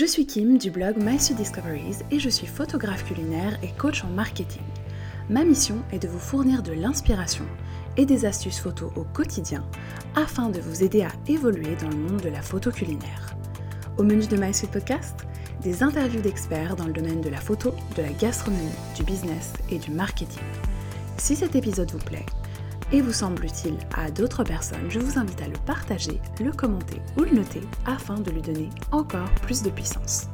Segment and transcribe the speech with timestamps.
[0.00, 4.08] Je suis Kim du blog My Discoveries et je suis photographe culinaire et coach en
[4.08, 4.62] marketing.
[5.28, 7.44] Ma mission est de vous fournir de l'inspiration
[7.98, 9.62] et des astuces photos au quotidien
[10.14, 13.36] afin de vous aider à évoluer dans le monde de la photo culinaire.
[13.98, 15.26] Au menu de My Podcast,
[15.60, 19.78] des interviews d'experts dans le domaine de la photo, de la gastronomie, du business et
[19.78, 20.40] du marketing.
[21.18, 22.24] Si cet épisode vous plaît,
[22.92, 27.00] et vous semble utile à d'autres personnes, je vous invite à le partager, le commenter
[27.16, 30.28] ou le noter afin de lui donner encore plus de puissance.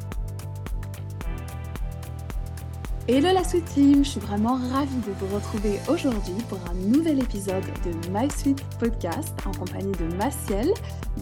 [3.09, 7.23] Hello la Sweet Team, je suis vraiment ravie de vous retrouver aujourd'hui pour un nouvel
[7.23, 10.69] épisode de My Sweet Podcast en compagnie de Maciel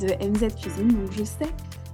[0.00, 0.88] de MZ Cuisine.
[0.88, 1.50] Donc je sais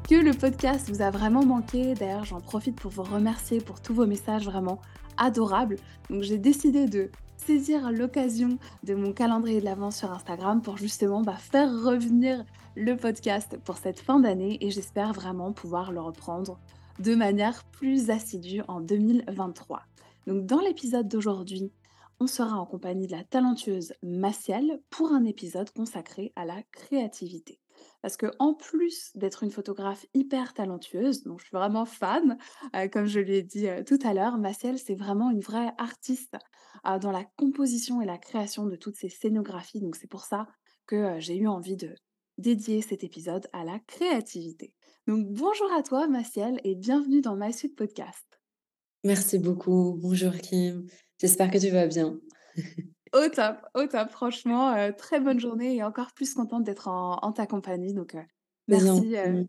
[0.09, 1.95] que le podcast vous a vraiment manqué.
[1.95, 4.81] D'ailleurs, j'en profite pour vous remercier pour tous vos messages vraiment
[5.17, 5.77] adorables.
[6.09, 11.23] Donc j'ai décidé de saisir l'occasion de mon calendrier de l'avance sur Instagram pour justement
[11.23, 12.45] bah, faire revenir
[12.77, 16.59] le podcast pour cette fin d'année et j'espère vraiment pouvoir le reprendre
[16.99, 19.83] de manière plus assidue en 2023.
[20.27, 21.73] Donc dans l'épisode d'aujourd'hui,
[22.21, 27.59] on sera en compagnie de la talentueuse Maciel pour un épisode consacré à la créativité.
[28.03, 32.39] Parce que en plus d'être une photographe hyper talentueuse, dont je suis vraiment fan,
[32.75, 35.73] euh, comme je lui ai dit euh, tout à l'heure, Maciel, c'est vraiment une vraie
[35.79, 36.37] artiste
[36.87, 39.81] euh, dans la composition et la création de toutes ces scénographies.
[39.81, 40.47] Donc c'est pour ça
[40.87, 41.95] que j'ai eu envie de
[42.39, 44.73] dédier cet épisode à la créativité.
[45.07, 48.41] Donc bonjour à toi, Maciel, et bienvenue dans My Suite Podcast.
[49.05, 49.99] Merci beaucoup.
[50.01, 50.87] Bonjour Kim.
[51.19, 52.19] J'espère que tu vas bien.
[53.13, 57.33] Au top, au top, franchement, euh, très bonne journée et encore plus contente d'être en,
[57.33, 57.93] ta compagnie.
[57.93, 58.23] Donc, euh,
[58.69, 59.17] merci.
[59.17, 59.45] Euh.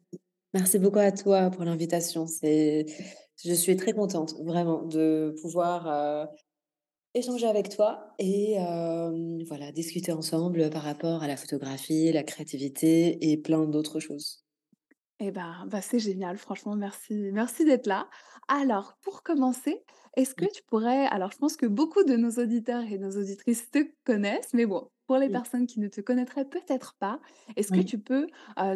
[0.54, 2.28] Merci beaucoup à toi pour l'invitation.
[2.28, 2.86] C'est,
[3.44, 6.28] je suis très contente vraiment de pouvoir
[7.14, 8.58] échanger avec toi et
[9.48, 14.44] voilà discuter ensemble par rapport à la photographie, la créativité et plein d'autres choses.
[15.24, 18.10] Eh ben, bah, c'est génial, franchement, merci, merci d'être là.
[18.48, 19.84] Alors, pour commencer,
[20.18, 23.70] est-ce que tu pourrais, alors je pense que beaucoup de nos auditeurs et nos auditrices
[23.72, 27.20] te connaissent, mais bon, pour les personnes qui ne te connaîtraient peut-être pas,
[27.56, 28.28] est-ce que tu peux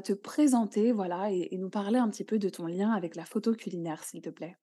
[0.04, 3.54] te présenter, voilà, et nous parler un petit peu de ton lien avec la photo
[3.54, 4.56] culinaire, s'il te plaît?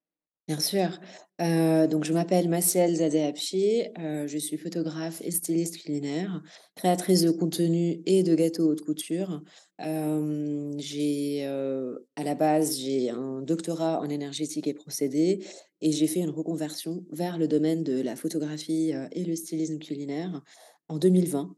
[0.48, 0.98] Bien sûr.
[1.38, 6.40] Donc je m'appelle Maciel Zadehachi, euh, je suis photographe et styliste culinaire,
[6.76, 9.42] créatrice de contenu et de gâteaux haute couture.
[9.80, 15.44] Euh, j'ai, à la base, j'ai un doctorat en énergétique et procédés
[15.80, 20.42] et j'ai fait une reconversion vers le domaine de la photographie, et le stylisme culinaire
[20.88, 21.56] en 2020.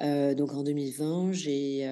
[0.00, 1.82] Euh, donc en 2020, j'ai,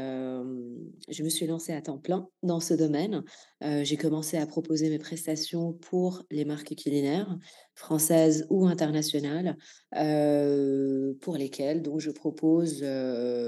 [1.09, 3.25] je me suis lancée à temps plein dans ce domaine.
[3.63, 7.39] Euh, j'ai commencé à proposer mes prestations pour les marques culinaires,
[7.75, 9.57] françaises ou internationales,
[9.97, 12.85] euh, pour lesquelles donc je propose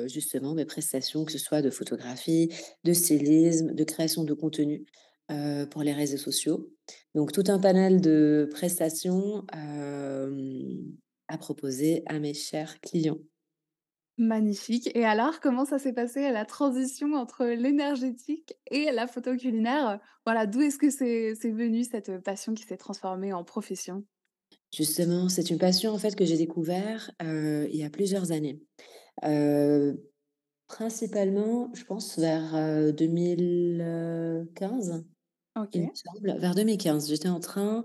[0.06, 2.50] justement mes prestations, que ce soit de photographie,
[2.84, 4.84] de stylisme, de création de contenu
[5.71, 6.71] pour les réseaux sociaux.
[7.15, 9.44] Donc tout un panel de prestations
[11.28, 13.19] à proposer à mes chers clients.
[14.19, 14.91] Magnifique.
[14.97, 20.00] Et alors, comment ça s'est passé la transition entre l'énergétique et la photo culinaire?
[20.25, 24.06] Voilà, d'où est-ce que c'est c'est venu cette passion qui s'est transformée en profession?
[24.75, 28.60] Justement, c'est une passion en fait que j'ai découvert euh, il y a plusieurs années.
[29.25, 29.94] Euh,
[30.69, 35.05] principalement, je pense vers 2015,
[35.72, 35.94] il me OK.
[35.94, 37.09] semble, vers 2015.
[37.10, 37.84] J'étais en train,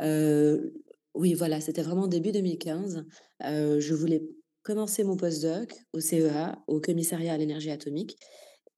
[0.00, 0.70] euh,
[1.14, 3.06] oui, voilà, c'était vraiment début 2015.
[3.42, 4.22] je voulais
[4.68, 8.18] commencer mon postdoc au CEA, au Commissariat à l'énergie atomique,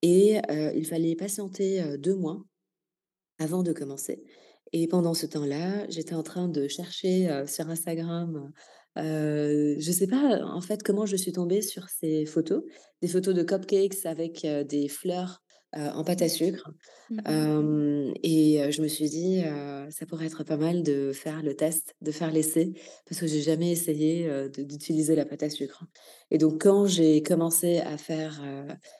[0.01, 2.45] et euh, il fallait patienter euh, deux mois
[3.39, 4.23] avant de commencer.
[4.71, 8.53] Et pendant ce temps-là, j'étais en train de chercher euh, sur Instagram,
[8.95, 12.63] je ne sais pas en fait comment je suis tombée sur ces photos,
[13.01, 15.41] des photos de cupcakes avec des fleurs
[15.73, 16.71] en pâte à sucre.
[17.09, 19.41] Mmh et je me suis dit,
[19.89, 22.73] «Ça pourrait être pas mal de faire le test, de faire l'essai»,
[23.07, 25.83] parce que j'ai jamais essayé, d'utiliser la pâte à sucre
[26.29, 28.41] et donc quand j'ai commencé à faire,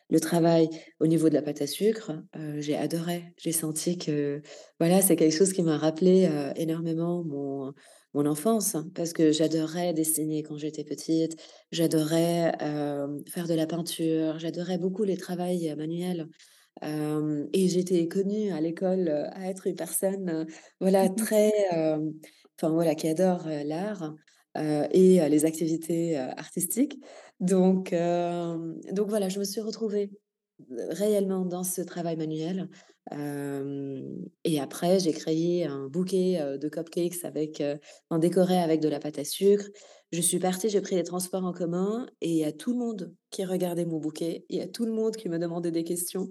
[0.09, 2.11] le travail au niveau de la pâte à sucre,
[2.59, 3.23] j'ai adoré.
[3.37, 4.41] J'ai senti que,
[4.79, 7.73] voilà, c'est quelque chose qui m'a rappelé, énormément mon
[8.13, 11.37] mon enfance, parce que j'adorais dessiner quand j'étais petite,
[11.71, 12.51] j'adorais,
[13.29, 16.27] faire de la peinture, j'adorais beaucoup les travails, manuels.
[16.83, 20.47] Et j'étais connue à l'école, à être une personne,
[20.79, 22.13] voilà très, hem,
[22.57, 24.15] enfin voilà qui adore, l'art,
[24.55, 26.99] et les activités, artistiques.
[27.39, 30.11] Donc donc voilà, je me suis retrouvée,
[30.89, 32.69] réellement dans ce travail manuel.
[34.43, 37.63] Et après j'ai créé un bouquet, de cupcakes avec,
[38.09, 39.65] en décoré avec de la pâte à sucre.
[40.11, 42.79] Je suis partie, j'ai pris les transports en commun et il y a tout le
[42.79, 45.83] monde qui regardait mon bouquet, il y a tout le monde qui me demandait des
[45.83, 46.27] questions.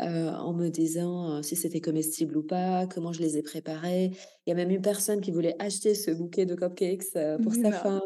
[0.00, 4.06] Heu, en me disant, heu, si c'était comestible ou pas, comment je les ai préparés.
[4.46, 7.54] Il y a même une personne qui voulait acheter ce bouquet de cupcakes, heu, pour
[7.54, 8.00] sa femme.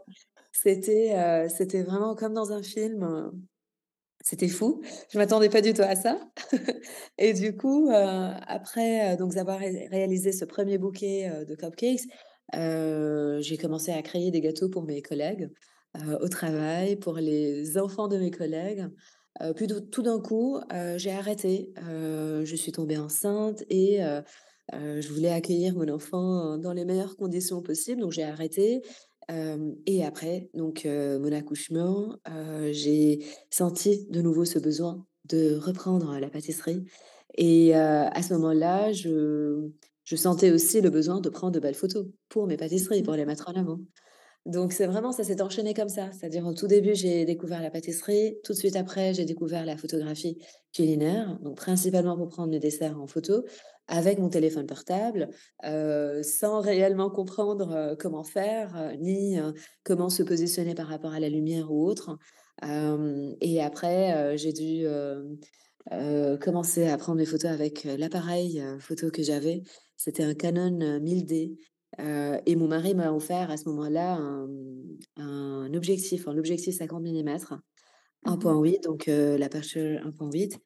[0.53, 3.33] C'était, c'était vraiment comme dans un film,
[4.21, 4.83] c'était fou.
[5.13, 6.19] Je m'attendais pas du tout à ça
[7.19, 12.03] et du coup, après, donc avoir ré réalisé ce premier bouquet, de cupcakes,
[12.53, 15.51] j'ai commencé à créer des gâteaux pour mes collègues,
[16.21, 18.87] au travail, pour les enfants de mes collègues.
[19.57, 21.73] Puis tout d'un coup, heu, j'ai arrêté.
[21.79, 24.01] Heu, je suis tombée enceinte et
[24.73, 28.83] je voulais accueillir mon enfant dans les meilleures conditions possibles, donc j'ai arrêté.
[29.87, 32.17] Et après donc mon accouchement,
[32.73, 33.21] j'ai
[33.51, 36.85] senti de nouveau ce besoin de reprendre la pâtisserie
[37.37, 39.71] et à ce moment-là, je
[40.05, 43.27] je sentais aussi le besoin de prendre de belles photos pour mes pâtisseries, pour les
[43.27, 43.79] mettre en avant.
[44.47, 46.11] Donc c'est vraiment ça s'est enchaîné comme ça.
[46.13, 48.37] C'est-à-dire au tout début, j'ai découvert la pâtisserie.
[48.45, 50.39] Tout de suite après, j'ai découvert la photographie
[50.73, 53.45] culinaire, donc principalement pour prendre mes desserts en photo
[53.89, 55.29] avec mon téléphone portable,
[55.65, 59.39] heu, sans réellement comprendre, heu, comment faire, heu, ni,
[59.85, 62.17] comment se positionner par rapport à la lumière ou autre.
[63.41, 64.87] Et après, j'ai dû,
[66.41, 69.63] commencer à prendre mes photos avec, l'appareil, photo que j'avais.
[69.97, 71.59] C'était un Canon, heu, 1000D
[71.99, 74.49] Et mon mari m'a offert à ce moment-là un,
[75.17, 77.55] un objectif, un objectif 50 millimètres,
[78.23, 78.39] mh.
[78.39, 80.59] 1.8 donc heu, l'aperture 1.8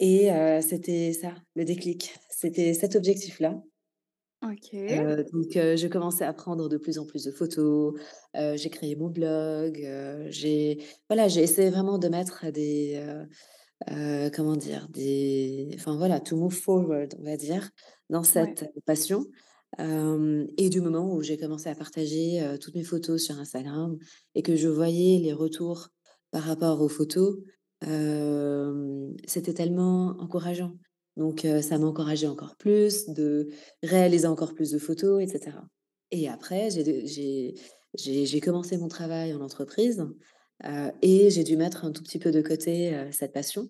[0.00, 0.30] et
[0.62, 2.14] c'était ça, le déclic.
[2.30, 3.62] C'était cet objectif-là.
[4.42, 5.12] OK.
[5.32, 7.94] Donc je commençais à prendre de plus en plus de photos,
[8.34, 9.76] j'ai créé mon blog,
[10.28, 13.00] j'ai voilà, j'ai essayé vraiment de mettre des,
[14.34, 14.88] comment dire?
[14.90, 17.70] Des enfin voilà, to move forward, on va dire,
[18.10, 18.56] dans Ouais.
[18.56, 19.26] cette passion.
[19.78, 23.96] Et du moment où j'ai commencé à partager, toutes mes photos sur Instagram
[24.34, 25.88] et que je voyais les retours
[26.30, 27.38] par rapport aux photos,
[29.26, 30.72] c'était tellement encourageant.
[31.16, 33.48] Donc ça m'a encouragée encore plus de
[33.82, 35.66] réaliser encore plus de photos et cetera.
[36.10, 40.04] Et après j'ai commencé mon travail en entreprise,
[41.02, 43.68] et j'ai dû mettre un tout petit peu de côté, cette passion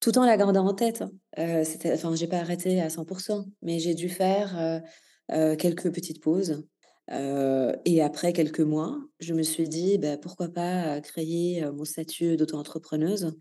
[0.00, 1.12] tout en la gardant en tête, hein.
[1.38, 4.82] Enfin, j'ai pas arrêté à 100% mais j'ai dû faire,
[5.30, 6.64] quelques petites pauses.
[7.12, 11.84] Heu et après quelques mois, je me suis dit: «Bah, pourquoi pas, heu, créer, mon
[11.84, 13.34] statut d'auto-entrepreneuse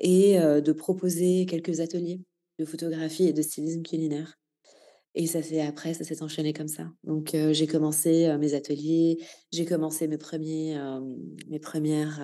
[0.00, 2.22] et de proposer quelques ateliers
[2.58, 4.36] de photographie et de stylisme culinaire».
[5.14, 6.90] Et ça s'est après, ça s'est enchaîné comme ça.
[7.04, 9.18] Donc j'ai commencé, mes ateliers,
[9.52, 11.00] j'ai commencé mes premiers er
[11.50, 12.20] mes premières,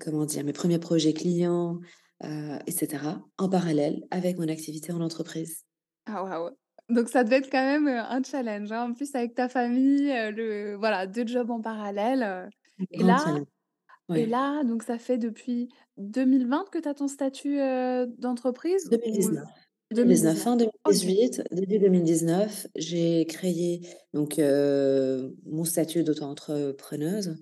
[0.00, 0.44] comment dire?
[0.44, 1.80] Mes premiers projets clients,
[2.24, 5.62] heu et cetera, en parallèle avec mon activité en entreprise.
[6.06, 6.59] Ah waouh!
[6.90, 10.10] Donc ça devait être quand même, heu, un challenge, hein, en plus avec ta famille,
[10.10, 12.50] heu, le voilà 2 jobs en parallèle, heu
[12.92, 13.40] et là
[14.14, 17.58] et là, donc ça fait depuis 2020 que tu as ton statut,
[18.18, 19.48] d'entreprise ou 2019.
[19.92, 20.42] 2019, 2019?
[20.42, 21.04] fin OK.
[21.04, 23.82] 2018, début 2019, j'ai créé
[24.14, 27.36] donc mon statut d'auto-entrepreneuse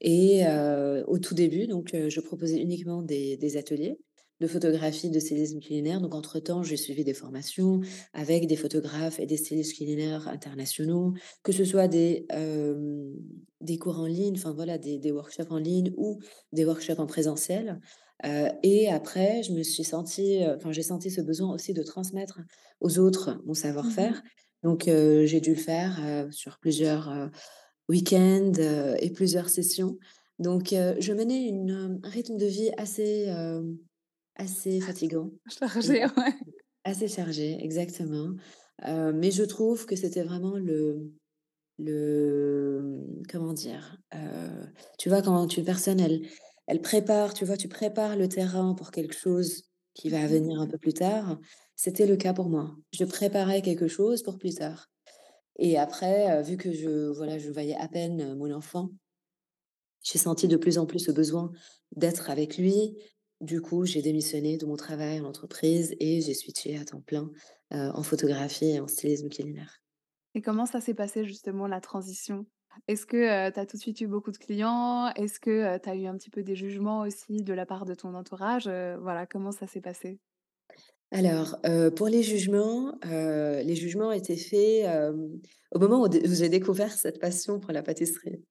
[0.00, 0.44] et
[1.06, 3.98] au tout début donc je proposais uniquement des des ateliers
[4.40, 6.00] de photographie, de stylisme culinaire.
[6.00, 7.80] Donc entre-temps, j'ai suivi des formations
[8.12, 12.26] avec des photographes et des stylistes culinaires internationaux, que ce soit des,
[13.60, 16.18] des cours en ligne, enfin voilà, des des workshops en ligne ou
[16.52, 17.80] des workshops en présentiel.
[18.24, 21.82] Heu et après, je me suis sentie, heu, enfin, j'ai senti ce besoin aussi de
[21.82, 22.40] transmettre
[22.80, 24.22] aux autres mon Mmh savoir-faire.
[24.62, 27.30] Donc heu, j'ai dû le faire, sur plusieurs,
[27.88, 28.52] week-ends,
[29.00, 29.98] et plusieurs sessions.
[30.38, 33.26] Donc je menais une, un rythme de vie assez,
[34.40, 36.34] assez fatigant Chargé, ouais.
[36.84, 38.34] assez chargé, exactement.
[38.86, 41.12] Heu, mais je trouve que c'était vraiment le
[41.78, 43.98] le, comment dire?
[44.14, 44.18] Heu,
[44.98, 46.22] tu vois, quand une personne, elle
[46.68, 50.60] elle prépare, tu vois, tu prépares le terrain pour quelque chose qui va Mmh venir
[50.60, 51.40] un peu plus tard,
[51.76, 52.76] c'était le cas pour moi.
[52.94, 54.86] Je préparais quelque chose pour plus tard
[55.58, 58.90] et après, heu, vu que je voilà, je voyais à peine, mon enfant,
[60.02, 61.52] j'ai senti de plus en plus ce besoin
[61.96, 62.96] d'être avec lui.
[63.42, 67.30] Du coup, j'ai démissionné de mon travail en entreprise et j'ai switché à temps plein,
[67.70, 69.82] heu, en photographie et en stylisme culinaire.
[70.34, 72.46] et comment ça s'est passé justement la transition?
[72.88, 75.08] Est-ce que, heu, tu as tout de suite eu beaucoup de clients?
[75.14, 77.84] Est-ce que, heu, tu as eu un petit peu des jugements aussi de la part
[77.84, 78.68] de ton entourage?
[78.68, 80.20] Heu, voilà, comment ça s'est passé?
[81.12, 84.86] Alors, heu, pour les jugements, les jugements étaient faits,
[85.72, 88.44] au moment où où j'ai découvert cette passion pour la pâtisserie,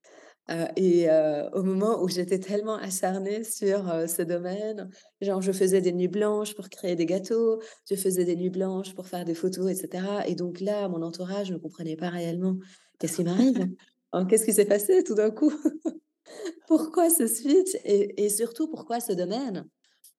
[0.50, 4.90] heu et heu, au moment où j'étais tellement acharnée sur, heu, ce domaine.
[5.22, 8.94] Genre, je faisais des nuits blanches pour créer des gâteaux, je faisais des nuits blanches
[8.96, 12.58] pour faire des photos et cetera et donc là, mon entourage ne comprenait pas réellement:
[13.00, 13.68] «Qu'est-ce qui m'arrive?
[14.14, 15.52] Hein, qu'est-ce qui s'est passé tout d'un coup?
[16.68, 17.76] Pourquoi ce switch?
[17.86, 19.68] Et et surtout pourquoi ce domaine?»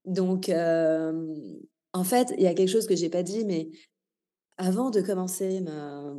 [0.06, 0.50] Donc,
[1.92, 3.70] en fait, il y a quelque chose que j'ai pas dit, mais
[4.60, 6.14] avant de commencer ma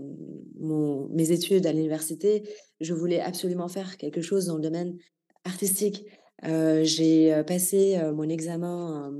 [0.60, 2.44] mon mes études à l'université,
[2.80, 4.98] je voulais absolument faire quelque chose dans le domaine
[5.46, 6.06] artistique.
[6.46, 9.14] Heu, j'ai, heu, passé, heu, mon examen,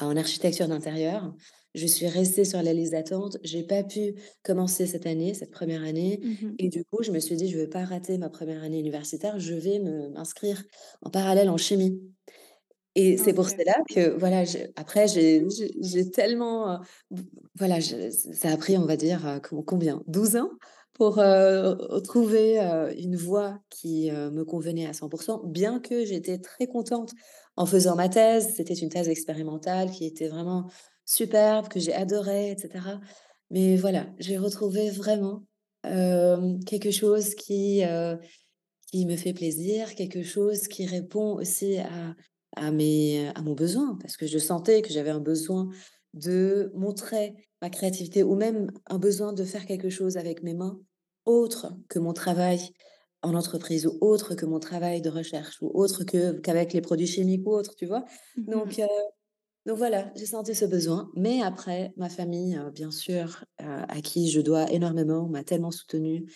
[0.00, 1.34] en architecture d'intérieur.
[1.74, 3.36] Je suis restée sur la liste d'attente.
[3.44, 7.20] J'ai pas pu commencer cette année, cette première année Mmh et du coup, je me
[7.20, 10.62] suis dit: «Je veux pas rater ma première année universitaire, je vais m'inscrire
[11.02, 12.00] en parallèle en chimie».
[12.96, 15.46] Et c'est pour cela que voilà, je après j'ai
[16.10, 16.78] tellement, heu,
[17.12, 17.22] v
[17.56, 20.02] voilà, je ça a pris, on va dire, com combien?
[20.08, 20.50] 12 ans
[20.94, 25.08] pour, heu, trouver, heu, une voie qui, me convenait à 100
[25.46, 27.12] bien que j'étais très contente
[27.56, 28.54] en faisant ma thèse.
[28.56, 30.68] C'était une thèse expérimentale qui était vraiment
[31.06, 33.00] superbe, que j'ai adorée et cetera.
[33.50, 35.44] Mais voilà, j'ai retrouvé vraiment,
[36.66, 37.82] quelque chose qui,
[38.92, 42.14] qui me fait plaisir, quelque chose qui répond aussi à
[42.56, 43.96] à mes à mon besoin.
[44.00, 45.68] Parce que je sentais que j'avais un besoin
[46.14, 50.80] de montrer ma créativité ou même un besoin de faire quelque chose avec mes mains,
[51.26, 52.60] autre que mon travail
[53.22, 57.06] en entreprise ou autre que mon travail de recherche ou autre que qu'avec les produits
[57.06, 58.04] chimiques ou autres, tu vois?
[58.46, 58.86] Donc heu,
[59.66, 61.10] donc voilà, j'ai senti ce besoin.
[61.16, 65.70] Mais après, ma famille, heu, bien sûr, heu, à qui je dois énormément, m'a tellement
[65.70, 66.26] soutenue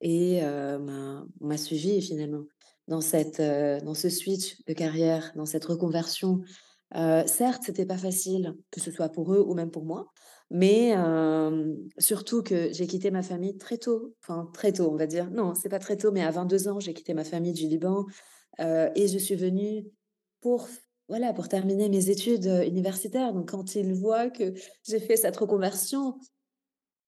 [0.00, 0.42] et
[1.40, 2.44] m'a suivie finalement
[2.88, 6.40] dans cette, heu, dans ce switch de carrière, dans cette reconversion.
[6.96, 10.06] Heu, certes, c'était pas facile, que ce soit pour eux ou même pour moi,
[10.50, 15.06] mais hem, surtout que j'ai quitté ma famille très tôt, enfin très tôt, on va
[15.06, 15.30] dire.
[15.30, 18.06] Non, c'est pas très tôt, mais à 22 ans, j'ai quitté ma famille du Liban,
[18.60, 19.86] heu et je suis venue
[20.40, 20.68] pour
[21.08, 23.32] voilà, pour terminer mes études, universitaires.
[23.34, 24.54] Donc quand ils voient que
[24.88, 26.18] j'ai fait cette reconversion,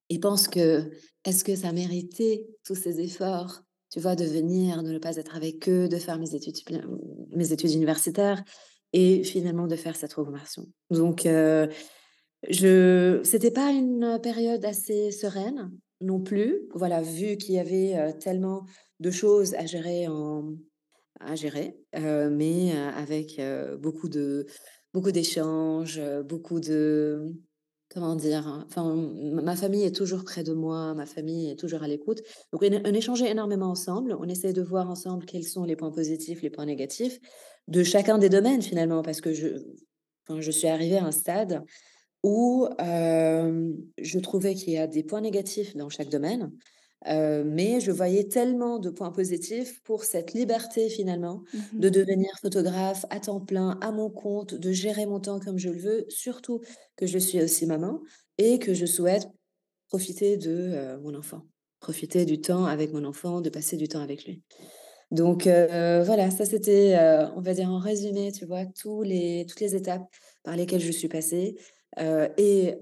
[0.09, 0.91] ils pensent que:
[1.25, 4.15] «Est-ce que ça méritait tous ces efforts?» Tu vois?
[4.15, 6.57] De venir, de ne pas être avec eux, de faire mes études
[7.31, 8.43] mes études universitaires
[8.93, 10.65] et finalement de faire cette reconversion.
[10.91, 11.69] Donc heu,
[12.49, 16.67] je c'était pas une, période assez sereine non plus.
[16.75, 18.65] Voilà, vu qu'il y avait, heu, tellement
[18.99, 20.55] de choses à gérer en
[21.21, 23.41] à gérer, heu, mais heu, avec,
[23.79, 24.45] beaucoup de
[24.93, 27.33] beaucoup d'échanges, beaucoup de
[27.97, 28.47] comment dire?
[28.47, 32.21] hein, Enfin, ma famille est toujours près de moi, ma famille est toujours à l'écoute.
[32.53, 34.15] Donc on échangeait énormément ensemble.
[34.19, 37.19] On essaie de voir ensemble quels sont les points positifs, les points négatifs
[37.67, 39.01] de chacun des domaines finalement.
[39.01, 39.47] Parce que je
[40.39, 41.63] je suis arrivée à un stade
[42.21, 46.51] où, hem, je trouvais qu'il y a des points négatifs dans chaque domaine,
[47.09, 52.29] heu, mais je voyais tellement de points positifs pour cette liberté finalement Mmh de devenir
[52.41, 56.05] photographe à temps plein, à mon compte, de gérer mon temps comme je le veux.
[56.09, 56.61] Surtout
[56.95, 58.01] que je suis aussi maman
[58.37, 59.27] et que je souhaite
[59.89, 61.43] profiter de, heu, mon enfant.
[61.79, 64.43] Profiter du temps avec mon enfant, de passer du temps avec lui.
[65.11, 66.97] Donc heu, voilà, ça c'était,
[67.35, 70.03] on va dire en résumé, tu vois, tous les toutes les étapes
[70.43, 71.55] par lesquelles je suis passée,
[72.37, 72.75] et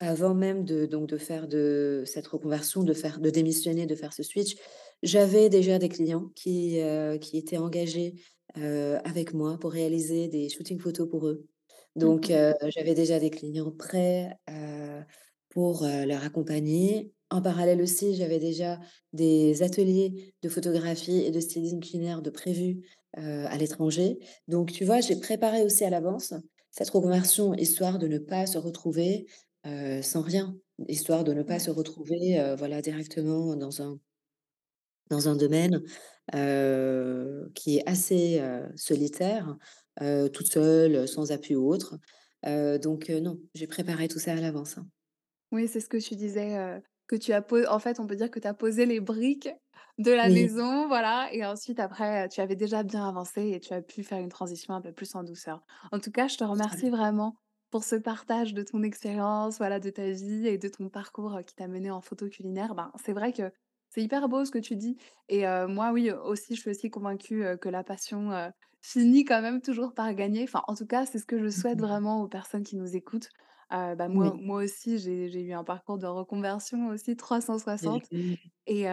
[0.00, 4.12] avant même de donc de faire de cette reconversion, de faire de démissionner, de faire
[4.12, 4.56] ce switch,
[5.02, 8.14] j'avais déjà des clients qui, heu, qui étaient engagés,
[8.58, 11.46] heu, avec moi pour réaliser des shootings photos pour eux.
[11.96, 14.36] Donc heu, j'avais déjà des clients prêts,
[15.50, 17.12] pour, leur accompagner.
[17.30, 18.80] En parallèle aussi, j'avais déjà
[19.12, 22.82] des ateliers de photographie et de stylisme culinaire de prévus,
[23.12, 24.18] à l'étranger.
[24.48, 26.34] Donc tu vois, j'ai préparé aussi à l'avance
[26.72, 29.26] cette reconversion, histoire de ne pas se retrouver,
[29.66, 30.56] heu, sans rien,
[30.88, 31.72] histoire de ne pas se Ouais.
[31.72, 33.98] retrouver, heu, voilà, directement dans un
[35.10, 35.82] dans un domaine,
[36.34, 39.56] heu, qui est assez, heu, solitaire,
[40.02, 41.98] heu, toute seule, sans appui ou autre.
[42.46, 44.88] Heu, donc heu, non, j'ai préparé tout ça à l'avance, hein.
[45.52, 48.16] Oui, c'est ce que tu disais, heu, que tu as po en fait, on peut
[48.16, 49.48] dire que tu as posé les briques
[49.98, 53.60] de la Oui, maison, voilà et ensuite après, heu, tu avais déjà bien avancé et
[53.60, 55.64] tu as pu faire une transition un peu plus en douceur.
[55.92, 57.36] En tout cas, je te remercie vraiment
[57.74, 61.56] pour ce partage de ton expérience, voilà, de ta vie et de ton parcours, qui
[61.56, 62.76] t'a mené en photo culinaire.
[62.76, 63.50] Ben, c'est vrai que
[63.90, 64.96] c'est hyper beau ce que tu dis
[65.28, 68.30] et moi, oui, aussi, je suis aussi convaincue, que la passion,
[68.80, 70.44] finit quand même toujours par gagner.
[70.44, 72.94] Enfin, en tout cas, c'est ce que je souhaite Mmh vraiment aux personnes qui nous
[72.94, 73.28] écoutent.
[73.70, 77.16] Bah, moi Oui, moi aussi, j'ai eu un parcours de reconversion aussi
[77.80, 78.86] j'ai 360 vu, et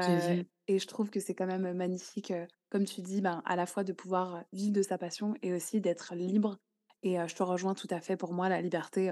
[0.68, 2.34] et je trouve que c'est quand même, magnifique,
[2.70, 5.82] comme tu dis, ben, à la fois de pouvoir, vivre de sa passion et aussi
[5.82, 6.58] d'être libre
[7.04, 8.18] et je te rejoins tout à fait.
[8.18, 9.12] Pour moi, la liberté,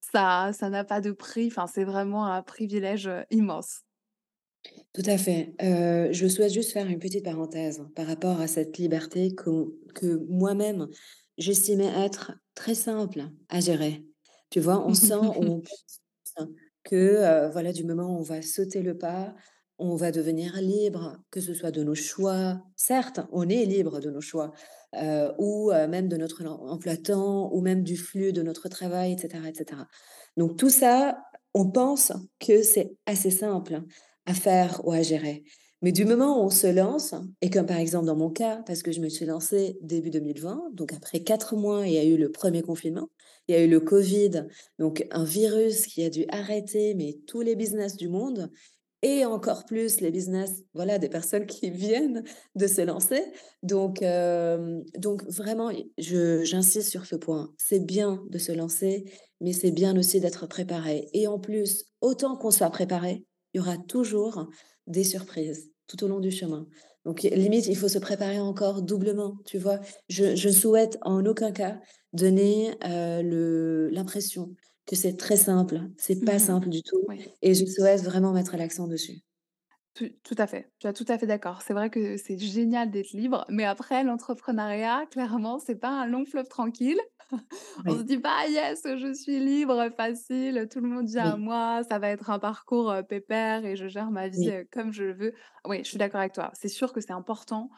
[0.00, 3.80] ça ça n'a pas de prix, enfin, c'est vraiment un privilège, immense.
[4.92, 5.54] Tout à fait.
[5.60, 9.50] Je souhaite juste faire une petite parenthèse par rapport à cette liberté que
[9.94, 10.88] que moi-même,
[11.38, 14.04] j'estimais être très simple à gérer.
[14.50, 14.84] Tu vois?
[14.86, 16.48] On sent ou on pense
[16.84, 19.34] que, voilà, du moment où on va sauter le pas,
[19.78, 22.62] on va devenir libre, que ce soit de nos choix.
[22.76, 24.52] Certes, on est libre de nos choix,
[24.96, 29.12] heu, ou heu, même de notre em emploi-temps ou même du flux de notre travail
[29.14, 29.86] et cetera et cetera.
[30.36, 31.18] Donc tout ça,
[31.54, 33.82] on pense que c'est assez simple
[34.26, 35.44] à faire ou à gérer.
[35.82, 38.82] Mais du moment où on se lance et comme par exemple dans mon cas, parce
[38.82, 42.18] que je me suis lancée début 2020, donc après 4 mois, il y a eu
[42.18, 43.08] le premier confinement,
[43.48, 44.46] il y a eu le covid,
[44.78, 48.50] donc un virus qui a dû arrêter mais tous les business du monde
[49.02, 52.22] et encore plus les business, voilà, des personnes qui viennent
[52.54, 53.22] de se lancer.
[53.62, 57.52] Donc, hem, donc vraiment, j'insiste sur ce point.
[57.58, 59.04] C'est bien de se lancer,
[59.40, 63.60] mais c'est bien aussi d'être préparé et en plus, autant qu'on soit préparé, il y
[63.60, 64.48] aura toujours
[64.86, 66.68] des surprises tout au long du chemin.
[67.04, 69.80] Donc limite, il faut se préparer encore doublement, tu vois?
[70.08, 71.80] Je je souhaite en aucun cas
[72.12, 74.54] donner, le l'impression
[74.90, 75.82] que c'est très simple.
[75.98, 77.30] C'est pas Mmh simple du tout Oui.
[77.42, 79.20] et je souhaite vraiment mettre l'accent dessus.
[79.94, 81.62] Tout tout à fait, tu as tout à fait d'accord.
[81.62, 86.24] C'est vrai que c'est génial d'être libre, mais après l'entrepreneuriat, clairement, c'est pas un long
[86.24, 87.00] fleuve tranquille.
[87.86, 91.82] On se dit pas: «Yes, je suis libre, facile, tout le monde vient à moi,
[91.88, 95.12] ça va être un parcours, pépère et je gère ma vie, oui, comme je le
[95.14, 95.32] veux».
[95.66, 96.50] Oui, je suis d'accord avec toi.
[96.54, 97.70] C'est sûr que c'est important,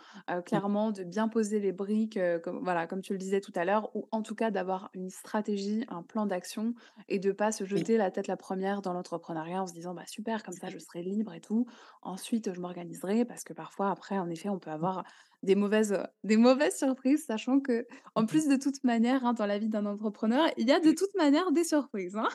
[0.47, 3.94] clairement de bien poser les briques, comme voilà, comme tu le disais tout à l'heure
[3.97, 6.75] ou en tout cas d'avoir une stratégie, un plan d'action
[7.09, 10.06] et de pas se jeter la tête la première dans l'entrepreneuriat en se disant: «Bah,
[10.06, 11.66] super, comme ça je serai libre et tout».
[12.02, 15.04] Ensuite, je m'organiserai parce que parfois après, en effet, on peut avoir
[15.42, 19.46] des mauvaises, des mauvaises surprises, sachant que en mmh plus, de toute manière, hein, dans
[19.46, 22.28] la vie d'un entrepreneur, il y a de toute manière des surprises, hein.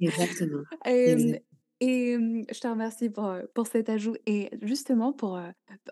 [0.00, 0.64] Exactement,
[1.80, 2.16] et
[2.50, 5.38] je te remercie pour, pour cet ajout et justement pour,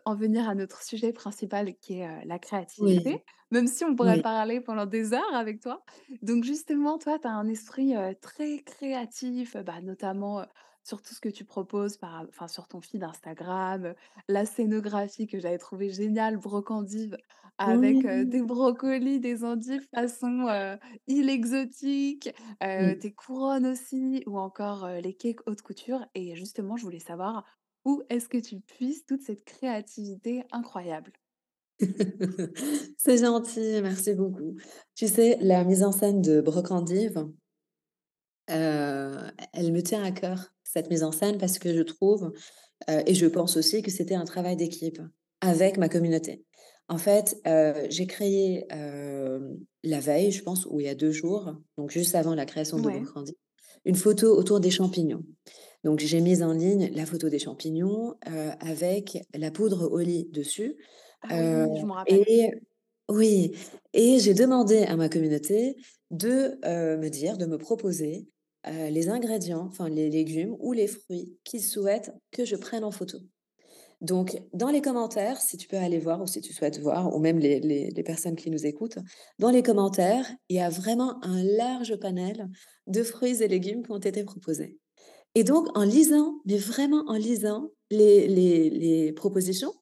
[0.07, 2.39] en venir à notre sujet principal qui est, la
[2.79, 4.23] Oui, créativité, même si on pourrait oui.
[4.23, 5.85] parler pendant des heures avec toi.
[6.23, 10.47] Donc justement, toi, tu as un esprit, très créatif, bah, notamment,
[10.85, 13.95] sur tout ce que tu proposes par enfin, sur ton feed Instagram,
[14.29, 17.19] la scénographie que j'avais trouvée géniale, brocandive,
[17.59, 22.31] avec, heu, des Oui, brocolis, des endives façon, heu, île exotique,
[22.63, 23.01] Heu, mmh.
[23.01, 27.45] tes couronnes aussi ou encore, les cakes haute couture et justement, je voulais savoir
[27.85, 31.13] où est-ce que tu puises toute cette créativité incroyable?
[32.99, 34.57] C'est gentil, merci beaucoup.
[34.95, 37.27] Tu sais, la mise en scène de Brocandive,
[39.53, 42.33] elle me tient à cœur, cette mise en scène, parce que je trouve
[42.89, 45.01] et je pense aussi que c'était un travail d'équipe
[45.41, 46.45] avec ma communauté.
[46.89, 47.37] En fait,
[47.89, 52.35] j'ai créé, la veille, je pense, ou il y a 2 jours, donc juste avant
[52.35, 53.03] la création de Ouais.
[53.87, 55.25] Une photo autour des champignons.
[55.85, 58.15] Donc j'ai mis en ligne la photo des champignons,
[58.61, 60.77] avec la poudre au lit dessus,
[61.23, 62.25] Ah oui, je m'en rappelle.
[62.27, 62.51] et
[63.09, 63.53] oui
[63.93, 65.77] et j'ai demandé à ma communauté
[66.11, 66.59] de,
[66.97, 68.27] me dire, de me proposer,
[68.69, 72.91] heu, les ingrédients, enfin les légumes ou les fruits qu'ils souhaitent que je prenne en
[72.91, 73.19] photo.
[74.01, 77.19] Donc dans les commentaires, si tu peux aller voir ou si tu souhaites voir ou
[77.21, 78.99] même les les les personnes qui nous écoutent,
[79.39, 82.49] dans les commentaires, il y a vraiment un large panel
[82.87, 84.79] de fruits et légumes qui ont été proposés.
[85.35, 89.73] Et donc en lisant, mais vraiment en lisant les les propositions,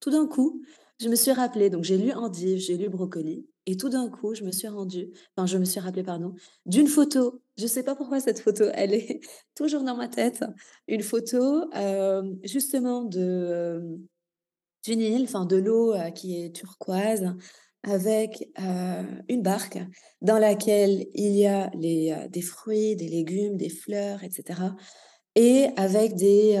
[0.00, 0.62] tout d'un coup,
[1.02, 4.34] je me suis rappelée, donc j'ai lu endive, j'ai lu brocoli et tout d'un coup,
[4.34, 6.34] je me suis rendue enfin je me suis rappelée, pardon,
[6.66, 7.40] d'une photo.
[7.58, 9.20] Je ne sais pas pourquoi cette photo, elle est
[9.54, 10.44] toujours dans ma tête.
[10.88, 14.06] Une photo, hem, justement de, hem,
[14.84, 17.34] d'une île, enfin de l'eau, heu, qui est turquoise
[17.84, 19.78] avec, heu, une barque
[20.22, 24.76] dans laquelle il y a les, des fruits, des légumes, des fleurs et cetera
[25.34, 26.56] et avec des,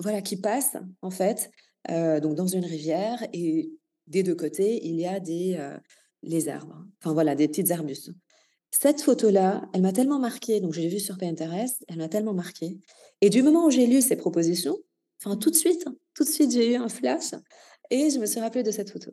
[0.00, 1.50] voilà, qui passent en fait,
[1.90, 3.70] heu, donc dans une rivière et
[4.06, 5.78] des 2 côtés, il y a des, heu,
[6.22, 6.84] les arbres.
[7.02, 8.10] Enfin voilà, des petites arbustes.
[8.70, 12.34] Cette photo-là, elle m'a tellement marquée, donc je l'ai vue sur Pinterest, elle m'a tellement
[12.34, 12.78] marquée
[13.22, 14.78] et du moment où j'ai lu ces propositions,
[15.24, 17.30] enfin tout de suite, tout de suite, j'ai eu un flash
[17.90, 19.12] et je me suis rappelée de cette photo.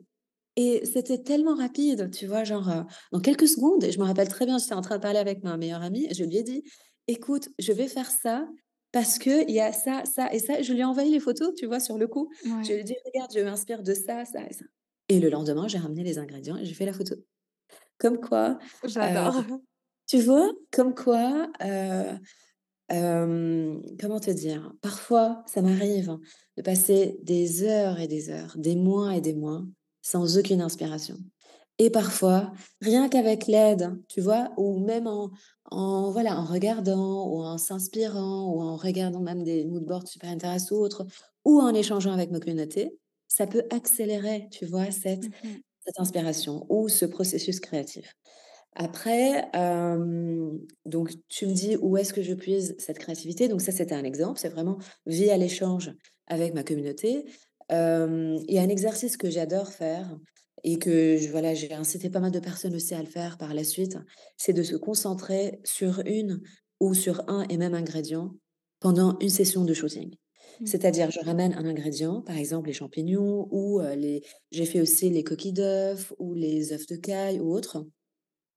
[0.56, 2.44] Et c'était tellement rapide, tu vois?
[2.44, 5.02] Genre, heu, en quelques secondes et je me rappelle très bien, j'étais en train de
[5.02, 6.64] parler avec ma meilleure amie et je lui ai dit:
[7.08, 8.48] «Écoute, je vais faire ça
[8.96, 10.62] parce qu'il y a ça, ça et ça».
[10.62, 12.30] Je lui ai envoyé les photos, tu vois, sur le coup.
[12.62, 14.64] Je lui ai dit: «Regarde, je m'inspire de ça, ça et ça»
[15.08, 17.14] et le lendemain, j'ai ramené les ingrédients et j'ai fait la photo.
[17.98, 18.58] Comme quoi,
[19.02, 19.44] heu, j'adore.
[20.06, 20.50] tu vois?
[20.72, 22.18] Comme quoi, heu
[22.88, 24.72] Hem, comment te dire?
[24.82, 26.18] Parfois, ça m'arrive
[26.56, 29.64] de passer des heures et des heures, des mois et des mois
[30.02, 31.18] sans aucune inspiration.
[31.78, 34.50] Et parfois, rien qu'avec l'aide, tu vois?
[34.56, 35.30] Ou même en
[35.70, 40.76] en voilà, en regardant ou en s'inspirant ou en regardant même des moodboards super intéressants
[40.76, 41.06] ou autres,
[41.44, 42.96] ou en échangeant avec ma communauté,
[43.28, 48.14] ça peut accélérer, tu vois, cette Mmh cette inspiration ou ce processus créatif.
[48.74, 49.50] Après,
[50.84, 54.04] donc tu me dis: «Où est-ce que je puise cette créativité?» donc ça, c'était un
[54.04, 55.92] exemple, c'est vraiment via l'échange
[56.26, 57.24] avec ma communauté.
[57.70, 60.18] Il y a un exercice que j'adore faire
[60.64, 63.54] et que je voilà, j'ai incité pas mal de personnes aussi à le faire par
[63.54, 63.98] la suite,
[64.36, 66.40] c'est de se concentrer sur une
[66.80, 68.34] ou sur un et même ingrédient
[68.80, 70.14] pendant une session de shooting.
[70.60, 70.66] Mmh.
[70.66, 75.10] C'est-à-dire, je ramène un ingrédient, par exemple les champignons ou heu, les j'ai fait aussi
[75.10, 77.86] les coquilles d'œufs ou les œufs de caille ou autres,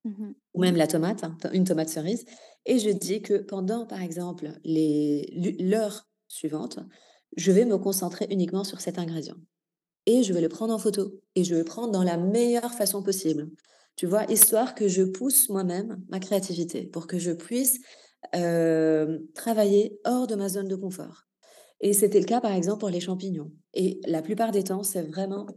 [0.03, 2.25] Mmh ou même la tomate, hein, une tomate cerise
[2.65, 6.79] et je dis que pendant, par exemple, les l'heure suivante,
[7.37, 9.37] je vais me concentrer uniquement sur cet ingrédient
[10.05, 12.73] et je vais le prendre en photo et je vais le prendre dans la meilleure
[12.73, 13.49] façon possible.
[13.95, 14.25] Tu vois?
[14.31, 17.79] Histoire que je pousse moi-même ma créativité pour que je puisse,
[18.33, 21.23] hem, travailler hors de ma zone de confort.
[21.81, 23.51] Et c'était le cas, par exemple, pour les champignons.
[23.73, 25.47] Et la plupart des temps, c'est vraiment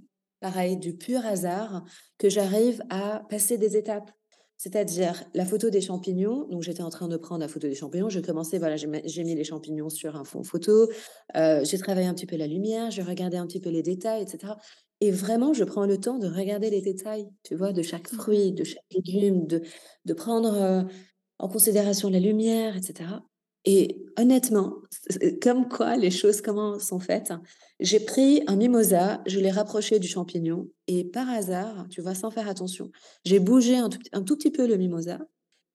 [0.40, 1.84] pareil, du pur hasard
[2.18, 4.10] que j'arrive à passer des étapes.
[4.62, 6.46] C'est-à-dire la photo des champignons.
[6.48, 8.08] Donc, j'étais en train de prendre la photo des champignons.
[8.08, 8.86] J'ai commencé, voilà, j'ai
[9.24, 10.88] mis les champignons sur un fond photo.
[11.36, 14.22] Heu, j'ai travaillé un petit peu la lumière, j'ai regardé un petit peu les détails,
[14.22, 14.58] et cetera.
[15.00, 18.52] Et vraiment, je prends le temps de regarder les détails, tu vois, de chaque fruit,
[18.52, 19.62] de chaque légume, de
[20.04, 20.86] de prendre, heu,
[21.40, 23.24] en considération la lumière, et cetera.
[23.64, 24.74] Et honnêtement,
[25.40, 27.32] comme quoi les choses, comment sont faites,
[27.80, 32.30] j'ai pris un mimosa, je l'ai rapproché du champignon et par hasard, tu vois, sans
[32.30, 32.90] faire attention,
[33.24, 35.20] j'ai bougé un tout p un tout petit peu le mimosa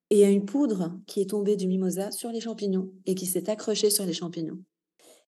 [0.09, 3.15] et il y a une poudre qui est tombée du mimosa sur les champignons et
[3.15, 4.59] qui s'est accrochée sur les champignons.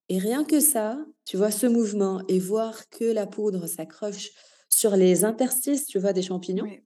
[0.08, 4.30] Et rien que ça, tu vois, ce mouvement et voir que la poudre s'accroche
[4.68, 6.80] sur les interstices, tu vois, des champignons, Oui.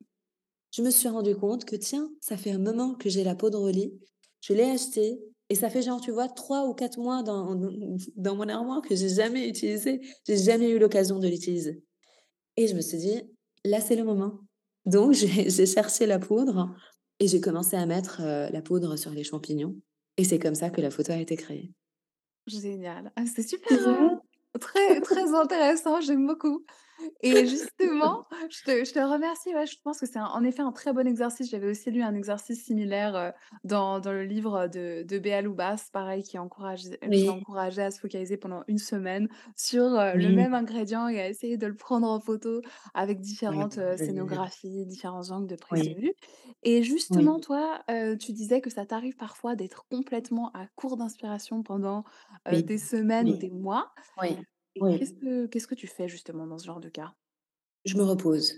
[0.73, 3.61] je me suis rendu compte que tiens, ça fait un moment que j'ai la poudre
[3.63, 3.95] au lit.
[4.41, 7.55] Je l'ai achetée et ça fait genre, tu vois, 3 ou 4 mois dans
[8.17, 10.01] dans mon armoire que j'ai jamais utilisé.
[10.27, 11.85] J'ai jamais eu l'occasion de l'utiliser
[12.57, 13.23] et je me suis dit:
[13.65, 14.41] «Là, c'est le moment».
[14.87, 16.75] Donc j'ai cherché la poudre
[17.21, 19.77] et j'ai commencé à mettre, heu, la poudre sur les champignons
[20.19, 21.73] et c'est comme ça que la photo a été créée.
[22.47, 23.13] Génial.
[23.17, 24.21] Ah, c'est super, vois?
[24.61, 26.65] très très intéressant, j'aime beaucoup
[27.21, 30.73] et justement, je te je te remercie, ouais, je pense que c'est en effet un
[30.73, 31.51] très bon exercice.
[31.51, 33.33] J'avais aussi lu un exercice similaire, heu,
[33.65, 38.01] dans dans le livre, de de Béa Loubas, pareil, qui encourageait qui encourageait à se
[38.01, 42.09] focaliser pendant une semaine sur, heu, le même ingrédient et à essayer de le prendre
[42.09, 42.61] en photo
[42.95, 43.99] avec différentes, génial.
[43.99, 46.13] scénographies, différents angles de prise de vue
[46.63, 47.83] et justement, toi,
[48.21, 52.05] tu disais que ça t'arrive parfois d'être complètement à court d'inspiration pendant,
[52.51, 53.93] des semaines ou des mois
[54.81, 57.15] oui, qu'est-ce que qu'est-ce que tu fais justement dans ce genre de cas?
[57.85, 58.55] Je me repose.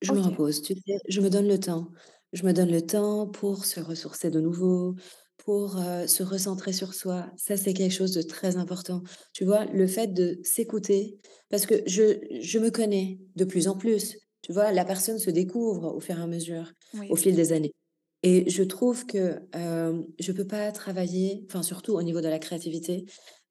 [0.00, 0.98] Je me repose, tu sais?
[1.08, 1.88] Je me donne le temps.
[2.32, 4.94] Je me donne le temps pour se ressourcer de nouveau,
[5.38, 7.30] pour, se recentrer sur soi.
[7.36, 9.02] Ça, c'est quelque chose de très important.
[9.32, 9.64] Tu vois?
[9.64, 11.18] Le fait de s'écouter
[11.48, 14.16] parce que je je me connais de plus en plus.
[14.42, 14.72] Tu vois?
[14.72, 16.72] La personne se découvre au fur et à mesure,
[17.08, 17.74] au fil des années
[18.22, 23.06] et je trouve que, je peux pas travailler enfin, surtout au niveau de la créativité,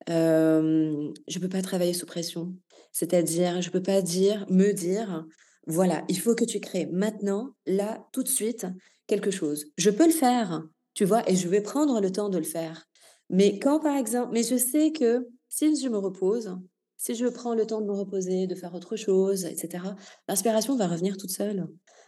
[0.07, 2.53] je peux pas travailler sous pression.
[2.91, 5.25] C'est-à-dire, je peux pas dire me dire:
[5.67, 8.65] «Voilà, il faut que tu crées maintenant, là, tout de suite,
[9.05, 9.65] quelque chose».
[9.77, 11.29] Je peux le faire, tu vois?
[11.29, 12.85] Et je vais prendre le temps de le faire.
[13.29, 16.57] Mais quand, par exemple mais je sais que si je me repose,
[16.95, 19.95] si je prends le temps de me reposer, de faire autre chose et cetera,
[20.27, 21.67] l'inspiration va revenir toute seule.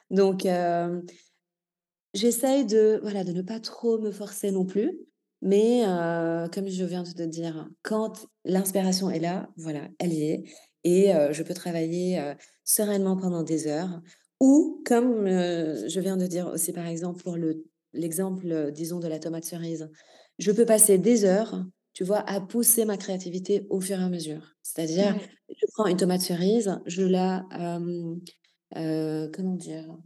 [0.10, 0.48] Donc,
[2.14, 5.00] J'essaye de, voilà, de ne pas trop me forcer non plus,
[5.42, 10.24] mais heu, comme je viens de te dire, quand l'inspiration est là, voilà, elle y
[10.24, 10.44] est
[10.84, 14.02] et heu, je peux travailler, heu, sereinement pendant des heures
[14.40, 19.18] ou comme, je viens de dire aussi, par exemple, pour le l'exemple, disons de la
[19.20, 19.90] tomate cerise,
[20.38, 24.10] je peux passer des heures, tu vois, à pousser ma créativité au fur et à
[24.10, 24.56] mesure.
[24.62, 25.18] C'est-à-dire,
[25.50, 27.46] je prends une tomate cerise, je la,
[29.34, 29.98] comment dire?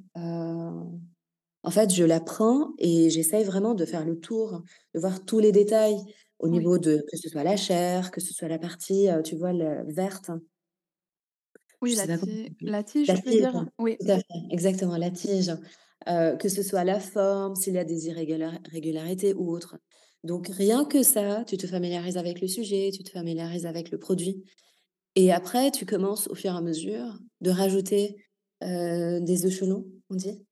[1.63, 5.39] En fait, je la prends et j'essaye vraiment de faire le tour, de voir tous
[5.39, 5.97] les détails
[6.39, 6.60] au oui.
[6.60, 9.54] niveau de que ce soit la chair, que ce soit la partie, tu vois,
[9.88, 10.32] verte.
[11.82, 12.08] Oui, Je
[12.62, 13.65] la tige, La tu veux tige, dire?
[13.80, 13.97] Oui.
[13.99, 15.52] tout à fait, exactement, la tige,
[16.08, 19.78] que ce soit la forme, s'il y a des irrégular régularités ou autres.
[20.23, 23.99] Donc rien que ça, tu te familiarises avec le sujet, tu te familiarises avec le
[23.99, 24.43] produit
[25.15, 28.17] et après tu commences au fur et à mesure de rajouter,
[28.62, 30.45] des échelons, on dit?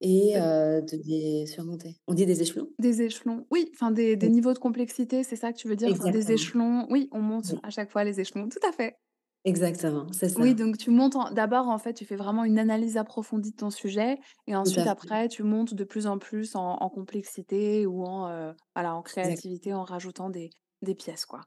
[0.00, 1.96] Et de les surmonter.
[2.06, 2.68] On dit des échelons?
[2.78, 5.74] des échelons, oui, enfin des des Oui, niveaux de complexité, c'est ça que tu veux
[5.76, 5.90] dire?
[5.92, 8.96] Enfin des échelons, oui, on monte Oui, à chaque fois les échelons, tout à fait.
[9.44, 10.56] exactement, c'est Oui, ça.
[10.56, 13.70] donc tu montes en d'abord, en fait, tu fais vraiment une analyse approfondie de ton
[13.70, 18.52] sujet et ensuite après tu montes de plus en plus en en complexité ou en,
[18.74, 20.50] voilà, en créativité en rajoutant des
[20.82, 21.42] des pièces, quoi.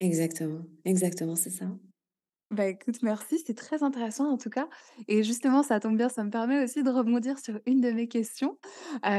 [0.00, 1.70] exactement, exactement, c'est ça.
[2.52, 4.68] Bah, écoute, merci, c'était très intéressant en tout cas.
[5.08, 8.08] Et justement, ça tombe bien, ça me permet aussi de rebondir sur une de mes
[8.08, 8.58] questions.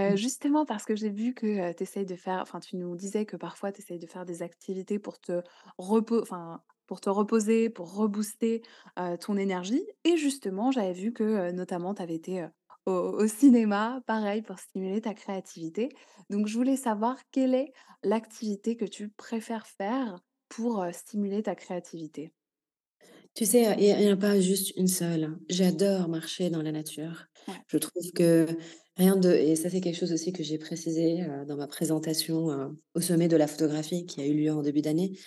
[0.08, 0.16] Mmh.
[0.16, 3.36] justement parce que j'ai vu que, tu essayes de faire enfin, tu nous disais que
[3.36, 5.42] parfois tu essayes de faire des activités pour te
[5.80, 8.62] repo enfin, pour te reposer, pour rebooster,
[9.20, 12.46] ton énergie et justement, j'avais vu que, notamment, tu avais été,
[12.86, 15.90] au au cinéma, pareil pour stimuler ta créativité.
[16.30, 20.20] Donc je voulais savoir quelle est l'activité que tu préfères faire
[20.50, 22.32] pour, stimuler ta créativité?
[23.36, 25.38] Tu sais, il y a pas juste une seule.
[25.50, 27.26] J'adore marcher dans la nature.
[27.48, 27.56] Ouais.
[27.68, 28.46] Je trouve que
[28.96, 32.52] rien de et ça, c'est quelque chose aussi que j'ai précisé, heu, dans ma présentation,
[32.52, 35.18] heu, au sommet de la photographie qui a eu lieu en début d'année.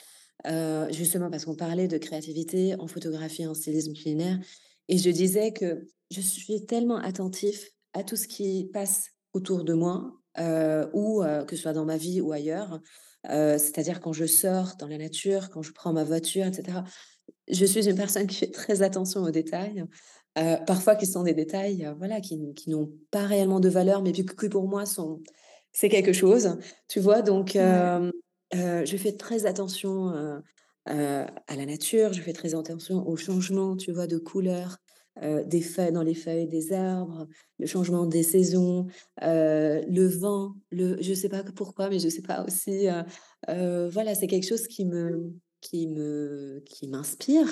[0.47, 4.39] Heu, justement parce qu'on parlait de créativité en photographie, en stylisme culinaire
[4.89, 9.75] et je disais que je suis tellement attentif à tout ce qui passe autour de
[9.75, 10.13] moi,
[10.95, 12.81] ou que ce soit dans ma vie ou ailleurs.
[13.25, 16.85] C'est-à-dire quand je sors dans la nature, quand je prends ma voiture et cetera.
[17.49, 19.85] Je suis une personne qui fait très attention aux détails,
[20.67, 24.47] parfois qui sont des détails, voilà, qui qui n'ont pas réellement de valeur, mais que
[24.49, 25.23] pour moi sont
[25.73, 27.23] c'est quelque chose, tu vois?
[27.23, 30.43] Donc je fais très attention,
[30.87, 34.79] à la nature, je fais très attention aux changements, tu vois, de couleurs,
[35.23, 37.27] heu, des feuilles dans les feuilles des arbres,
[37.59, 38.87] le changement des saisons,
[39.23, 42.87] le vent, le je sais pas pourquoi, mais je sais pas aussi,
[43.49, 45.33] voilà, c'est quelque chose qui me
[45.69, 47.49] qui me qui m'inspire.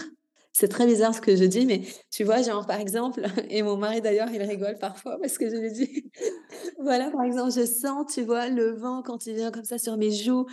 [0.57, 3.77] C'est très bizarre ce que je dis, mais tu vois, genre, par exemple et mon
[3.77, 6.11] mari d'ailleurs, il rigole parfois parce que je lui dis
[6.79, 9.97] voilà, par exemple, je sens, tu vois, le vent quand il vient comme ça sur
[9.97, 10.47] mes joues,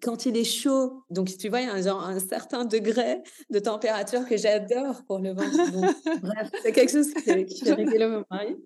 [0.00, 1.02] quand il est chaud.
[1.10, 5.02] Donc tu vois, il y a un genre un certain degré de température que j'adore
[5.06, 5.50] pour le vent.
[5.72, 8.56] Donc bref, c'est quelque chose qui fait qui fait rigoler mon mari.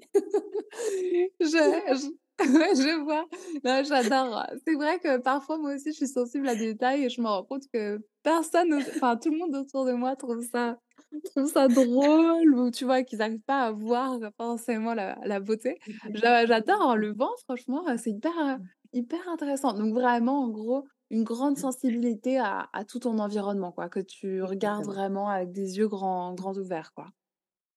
[1.41, 3.27] Je je ouais, je vois.
[3.65, 4.45] Non, j'adore.
[4.67, 7.29] C'est vrai que parfois, moi aussi, je suis sensible à des détails et je me
[7.29, 10.79] rends compte que personne enfin, tout le monde autour de moi trouve ça
[11.25, 15.79] trouve ça drôle ou tu vois, qu'ils arrivent pas à voir forcément la la beauté.
[16.15, 18.59] J'a j'adore le vent, franchement, c'est hyper,
[18.93, 19.73] hyper intéressant.
[19.75, 24.43] Donc vraiment, en gros, une grande sensibilité à à tout ton environnement, quoi, que tu
[24.43, 24.87] regardes Exactement.
[24.87, 27.09] vraiment avec des yeux grands grands ouverts, quoi.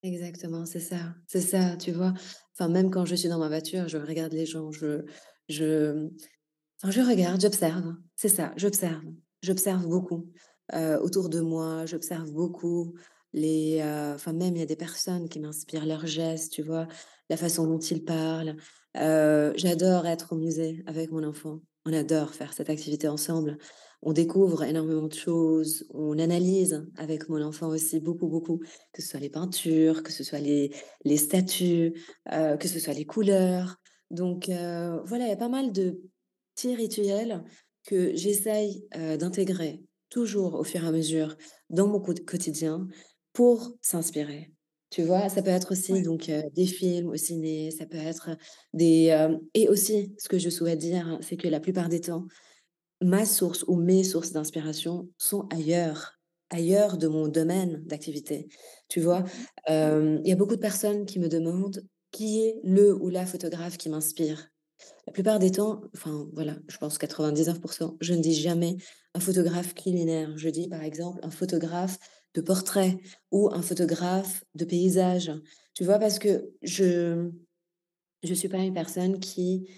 [0.03, 2.13] Exactement, c'est ça, c'est ça, tu vois?
[2.53, 5.03] Enfin, même quand je suis dans ma voiture, je regarde les gens, je
[5.49, 6.09] je
[6.81, 9.03] enfin, je regarde, j'observe, c'est ça, j'observe.
[9.43, 10.31] J'observe beaucoup,
[10.75, 12.93] heu, autour de moi, j'observe beaucoup
[13.33, 16.87] les, heu, enfin, même il y a des personnes qui m'inspirent leurs gestes, tu vois?
[17.29, 18.55] La façon dont ils parlent.
[18.97, 21.61] Heu, j'adore être au musée avec mon enfant.
[21.85, 23.57] On adore faire cette activité ensemble.
[24.03, 28.59] On découvre énormément de choses, on analyse avec mon enfant aussi beaucoup, beaucoup,
[28.93, 30.71] que ce soit les peintures, que ce soit les
[31.03, 31.93] les statues,
[32.31, 33.77] heu, que ce soit les couleurs.
[34.11, 36.01] Donc heu, voilà, il y a pas mal de
[36.55, 37.43] petits rituels
[37.87, 41.35] que j'essaye, heu, d'intégrer toujours au fur et à mesure
[41.69, 42.87] dans mon quot quotidien
[43.33, 44.53] pour s'inspirer.
[44.89, 45.27] Tu vois?
[45.29, 48.29] Ça peut être aussi donc des films au ciné, ça peut être
[48.73, 52.25] des, et aussi ce que je souhaite dire, c'est que la plupart des temps,
[53.01, 56.13] ma source ou mes sources d'inspiration sont ailleurs,
[56.49, 58.47] ailleurs de mon domaine d'activité.
[58.89, 59.23] Tu vois?
[59.69, 63.25] Mmh il y a beaucoup de personnes qui me demandent qui est le ou la
[63.25, 64.47] photographe qui m'inspire.
[65.07, 68.77] La plupart des temps, enfin voilà, je pense 99% je ne dis jamais
[69.15, 70.37] un photographe culinaire.
[70.37, 71.97] Je dis par exemple un photographe
[72.35, 72.97] de portrait
[73.31, 75.31] ou un photographe de paysage.
[75.73, 75.99] Tu vois?
[75.99, 77.31] Parce que je
[78.23, 79.69] je suis pas une personne qui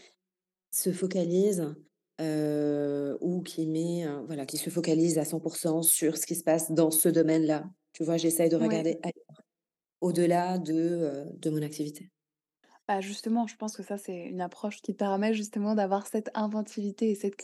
[0.72, 1.76] se focalise,
[2.20, 6.44] heu, ou qui met, heu, voilà, qui se focalise à 100 sur ce qui se
[6.44, 7.66] passe dans ce domaine-là.
[7.94, 8.18] Tu vois?
[8.18, 9.14] J'essaye de regarder ailleurs,
[10.02, 12.12] au-delà de, heu, de mon activité.
[12.88, 17.12] Bah, justement, je pense que ça, c'est une approche qui permet justement d'avoir cette inventivité
[17.12, 17.36] et cette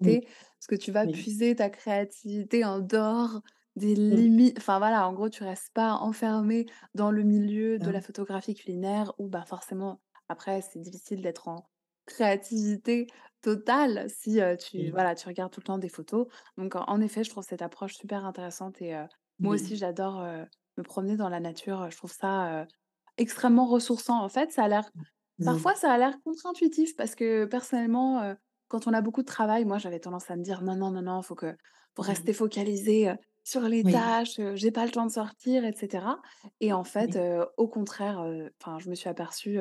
[0.00, 1.06] Oui, créativité, parce que tu vas oui.
[1.06, 3.40] puiser ta créativité en dehors
[3.76, 4.30] des Mmh.
[4.34, 8.02] limites enfin voilà, en gros, tu restes pas enfermé dans le milieu de la Ça.
[8.02, 11.68] photographie culinaire où, bah, forcément, après, c'est difficile d'être en
[12.10, 13.06] créativité
[13.42, 16.26] totale si, tu Oui, voilà, tu regardes tout le temps des photos.
[16.58, 18.94] Donc en en effet, je trouve cette approche super intéressante et
[19.42, 20.22] moi aussi, j'adore,
[20.76, 22.66] me promener dans la nature, je trouve ça,
[23.18, 24.22] extrêmement ressourçant.
[24.24, 24.90] En fait, ça a l'air
[25.38, 25.40] Mmh.
[25.44, 28.34] Parfois, ça a l'air contre-intuitif parce que personnellement,
[28.68, 31.02] quand on a beaucoup de travail, moi, j'avais tendance à me dire: «Non, non, non,
[31.02, 31.56] non, faut que
[31.96, 32.34] faut rester Mmh.
[32.34, 36.20] focalisé, heu, sur les Oui, tâches, heu, j'ai pas le temps de sortir» et cetera
[36.60, 37.24] et en fait, oui.
[37.56, 38.22] au contraire,
[38.78, 39.58] je me suis aperçue,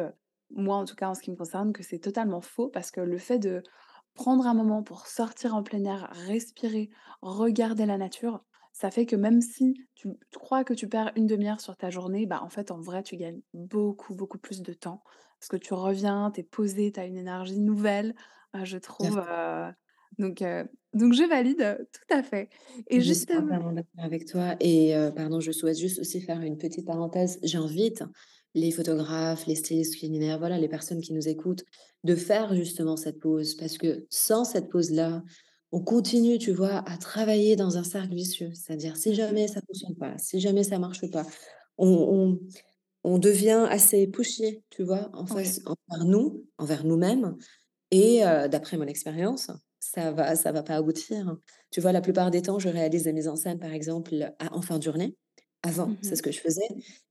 [0.52, 3.02] moi, en tout cas, en ce qui me concerne, que c'est totalement faux parce que
[3.02, 3.64] le fait de
[4.16, 6.90] prendre un moment pour sortir en plein air, respirer,
[7.22, 11.48] regarder la nature, ça fait que même si tu crois que tu perds une demi
[11.50, 14.74] heure sur ta journée, bah, en fait, en vrai, tu gagnes beaucoup, beaucoup plus de
[14.74, 15.04] temps
[15.40, 18.16] parce que tu reviens, tu es posé, tu as une énergie nouvelle,
[18.56, 19.22] heu, je trouve,
[20.18, 22.50] donc heu, donc je valide, tout à fait
[22.88, 26.42] et Je suis justem entièrement d'accord avec toi et pardon, je souhaite juste aussi faire
[26.42, 27.40] une petite parenthèse.
[27.44, 28.04] J'invite
[28.56, 31.64] les photographes, les stylistes culinaires, voilà, les personnes qui nous écoutent,
[32.04, 35.24] de faire justement cette pause parce que sans cette pause-là,
[35.72, 38.52] on continue, tu vois, à travailler dans un cercle vicieux.
[38.54, 41.26] C'est-à-dire, si jamais ça fonctionne pas, si jamais ça marche pas,
[41.78, 42.40] on on
[43.04, 45.54] on devient assez pushy, tu vois, en Ouais.
[45.54, 47.38] face envers nous, envers nous-mêmes
[47.92, 51.38] et heu, d'après mon expérience, ça va ça va pas aboutir.
[51.72, 54.56] Tu vois, la plupart des temps, je réalise des mises en scène, par exemple, à
[54.56, 55.18] en fin de journée.
[55.64, 56.68] Avant, c'est Mmh ce que je faisais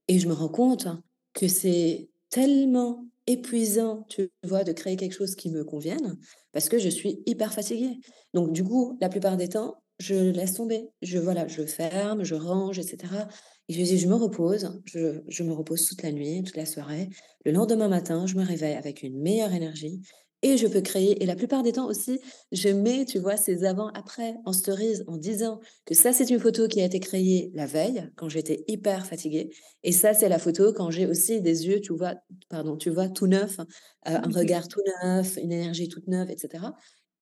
[0.09, 0.87] et je me rends compte
[1.33, 6.17] que c'est tellement épuisant, tu vois, de créer quelque chose qui me convienne
[6.51, 7.99] parce que je suis hyper fatiguée.
[8.33, 10.89] Donc du coup, la plupart des temps, je laisse tomber.
[11.01, 13.27] Je voilà, je ferme, je range et cetera
[13.67, 17.09] et je dis: «Je me repose», je me repose toute la nuit, toute la soirée.
[17.45, 20.01] Le lendemain matin, je me réveille avec une meilleure énergie
[20.41, 22.19] et je peux créer et la plupart des temps aussi,
[22.51, 26.67] je mets, tu vois, ces avant-après en stories en disant que ça, c'est une photo
[26.67, 29.49] qui a été créée la veille, quand j'étais hyper fatiguée
[29.83, 32.15] et ça, c'est la photo quand j'ai aussi des yeux, tu vois,
[32.49, 33.65] pardon, tu vois, tout neuf, heu,
[34.05, 36.75] un Mmh regard tout neuf, une énergie toute neuve et cetera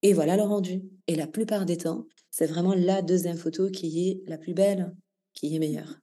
[0.04, 4.10] et voilà le rendu et la plupart des temps, c'est vraiment la deuxième photo qui
[4.10, 4.96] est la plus belle,
[5.34, 6.00] qui est meilleure.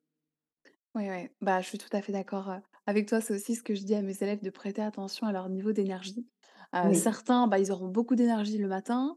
[0.95, 3.21] Ouais, ouais, bah, je suis tout à fait d'accord, heu, avec toi.
[3.21, 5.73] C'est aussi ce que je dis à mes élèves de prêter attention à leur niveau
[5.73, 6.27] d'énergie.
[6.83, 9.17] Oui, certains, bah, ils auront beaucoup d'énergie le matin,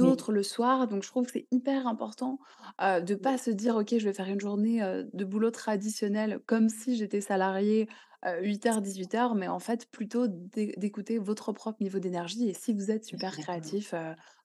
[0.00, 2.38] oui, d'autres le soir, donc je trouve que c'est hyper important,
[2.80, 4.80] de pas se dire: «OK, je vais faire une journée,
[5.12, 7.88] de boulot traditionnel comme si j'étais salarié,
[8.26, 12.90] heu, 8:00-18:00», mais en fait plutôt d'é d'écouter votre propre niveau d'énergie et si vous
[12.90, 13.94] êtes super créatif,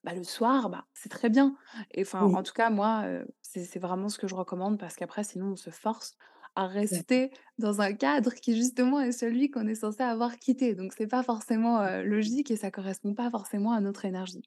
[0.04, 1.56] bah, le soir, bah, c'est très bien
[1.92, 3.04] et enfin, en tout cas moi,
[3.42, 6.12] c'est vraiment ce que je recommande parce qu'après sinon on se force
[6.56, 10.74] à rester dans un cadre qui justement est celui qu'on est censé avoir quitté.
[10.74, 14.42] Donc c'est pas forcément, heu, logique et ça correspond pas forcément à notre énergie.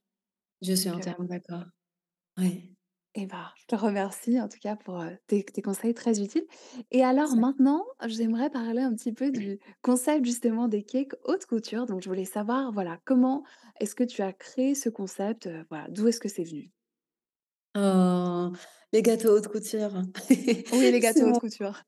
[0.62, 1.66] Je suis Donc, entièrement d'accord.
[2.38, 2.76] Oui.
[3.16, 6.46] et bah, je te remercie en tout cas pour, tes tes conseils très utiles.
[6.92, 11.86] Et alors maintenant, j'aimerais parler un petit peu du concept justement des cakes haute couture.
[11.88, 13.44] Donc je voulais savoir, voilà, comment
[13.80, 15.50] est-ce que tu as créé ce concept?
[15.70, 16.72] Voilà, d'où est-ce que c'est venu?
[17.76, 18.54] Oh,
[18.92, 20.02] les gâteaux haute couture.
[20.72, 21.84] Oui, les gâteaux haute mon couture.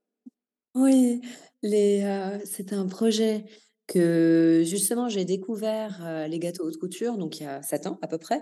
[0.75, 1.21] Oui,
[1.63, 3.45] les, heu, c'est un projet
[3.88, 8.08] que justement j'ai découvert, les gâteaux haute couture, donc il y a 7 ans à
[8.08, 8.41] peu près.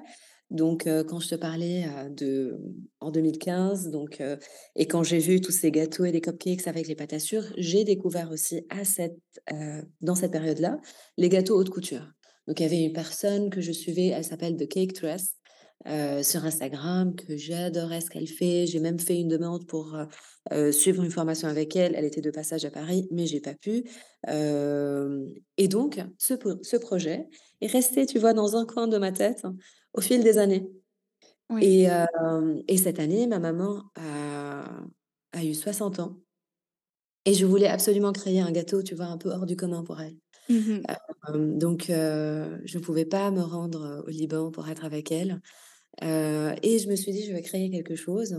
[0.50, 2.60] Donc quand je te parlais, de
[3.00, 4.22] en 2015 donc
[4.76, 7.54] et quand j'ai vu tous ces gâteaux et les cupcakes avec les pâtes à sucre,
[7.58, 9.20] j'ai découvert aussi à cette,
[10.02, 10.80] dans cette période-là,
[11.18, 12.12] les gâteaux haute couture.
[12.48, 15.37] Donc il y avait une personne que je suivais, elle s'appelle The Cake Dress,
[15.88, 18.66] heu, sur Instagram, que j'adorais ce qu'elle fait.
[18.68, 20.08] J'ai même fait une demande pour, heu
[20.54, 21.96] heu, suivre une formation avec elle.
[21.96, 23.84] Elle était de passage à Paris, mais j'ai pas pu.
[25.58, 27.28] Et donc ce ce projet
[27.62, 29.44] est resté, tu vois, dans un coin de ma tête
[29.94, 30.70] au fil des années
[31.50, 31.78] Oui.
[31.78, 31.88] et
[32.68, 34.82] et cette année, ma maman a
[35.34, 36.18] a eu 60 ans
[37.26, 40.00] et je voulais absolument créer un gâteau, tu vois, un peu hors du commun pour
[40.02, 40.18] elle.
[40.50, 40.88] Mmh
[41.34, 45.42] donc je ne pouvais pas me rendre, au Liban pour être avec elle,
[46.02, 48.38] et je me suis dit: «Je vais créer quelque chose,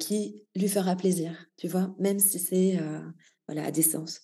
[0.00, 1.94] qui lui fera plaisir», tu vois?
[1.98, 2.78] Même si c'est,
[3.48, 4.20] voilà, à distance.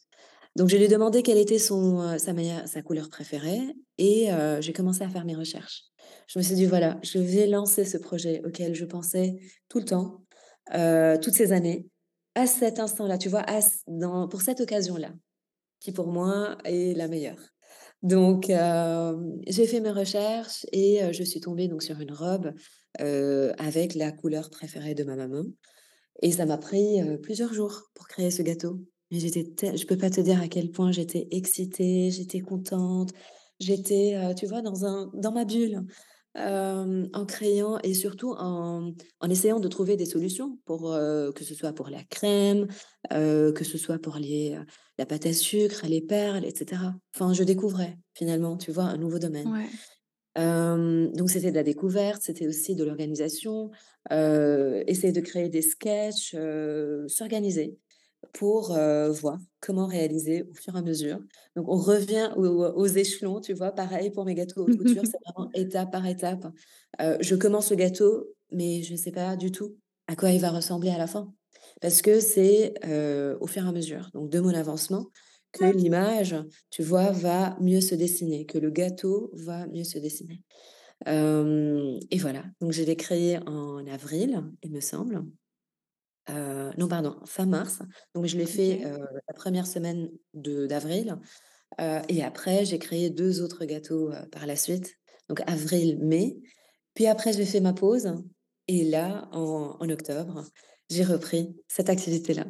[0.56, 2.32] Donc je lui ai demandé quelle était son, sa
[2.66, 3.60] sa couleur préférée
[3.98, 4.28] et
[4.60, 5.82] j'ai commencé à faire mes recherches.
[6.28, 9.36] Je me suis dit: «Voilà, je vais lancer ce projet auquel je pensais
[9.68, 10.24] tout le temps,
[11.22, 11.88] toutes ces années,
[12.36, 13.42] à cet instant-là», tu vois?
[13.48, 13.60] À
[14.30, 15.12] pour cette occasion-là,
[15.80, 17.53] qui pour moi est la meilleure.
[18.04, 22.52] Donc hem, j'ai fait mes recherches et heu, je suis tombée donc sur une robe,
[23.02, 25.44] heu, avec la couleur préférée de ma maman.
[26.22, 28.80] Et ça m'a pris, plusieurs jours pour créer ce gâteau.
[29.12, 33.12] Mais j'étais tel je peux pas te dire à quel point j'étais excitée, j'étais contente,
[33.60, 35.82] j'étais, tu vois, dans un dans ma bulle,
[36.36, 40.92] en créant et surtout en en essayant de trouver des solutions pour,
[41.34, 42.66] que ce soit pour la crème,
[43.10, 44.58] que ce soit pour les,
[44.98, 46.94] la pâte à sucre, les perles et cetera.
[47.14, 49.48] Enfin, je découvrais finalement, tu vois, un nouveau domaine.
[49.48, 49.68] Ouais.
[50.36, 53.70] Donc c'était de la découverte, c'était aussi de l'organisation,
[54.10, 56.34] essayer de créer des sketchs,
[57.06, 57.78] s'organiser
[58.32, 58.68] pour,
[59.10, 61.18] voir comment réaliser au fur et à mesure.
[61.56, 63.72] Donc on revient aux aux échelons, tu vois?
[63.72, 66.46] Pareil pour mes gâteaux haute couture, c'est vraiment étape par étape.
[66.98, 70.50] Je commence le gâteau, mais je ne sais pas du tout à quoi il va
[70.50, 71.32] ressembler à la fin.
[71.80, 72.74] Parce que c'est,
[73.40, 75.06] au fur et à mesure, donc de mon avancement,
[75.52, 76.36] que l'image,
[76.70, 80.42] tu vois, va mieux se dessiner, que le gâteau va mieux se dessiner.
[81.06, 85.24] Et voilà, donc je l'ai créé en avril, il me semble.
[86.30, 87.80] Heu, non pardon, fin mars,
[88.14, 88.98] donc je l'ai fait, heu,
[89.28, 91.18] la première semaine de d'avril,
[91.80, 94.96] heu et après j'ai créé 2 autres gâteaux, par la suite,
[95.28, 96.38] donc avril, mai,
[96.94, 98.14] puis après j'ai fait ma pause.
[98.68, 100.44] Et là en en octobre,
[100.90, 102.46] j'ai repris cette activité-là.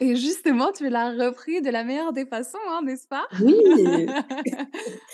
[0.00, 3.26] Et justement, tu l'as repris de la meilleure des façons, hein, n'est-ce pas?
[3.30, 4.14] Oui!
[4.44, 4.60] Avec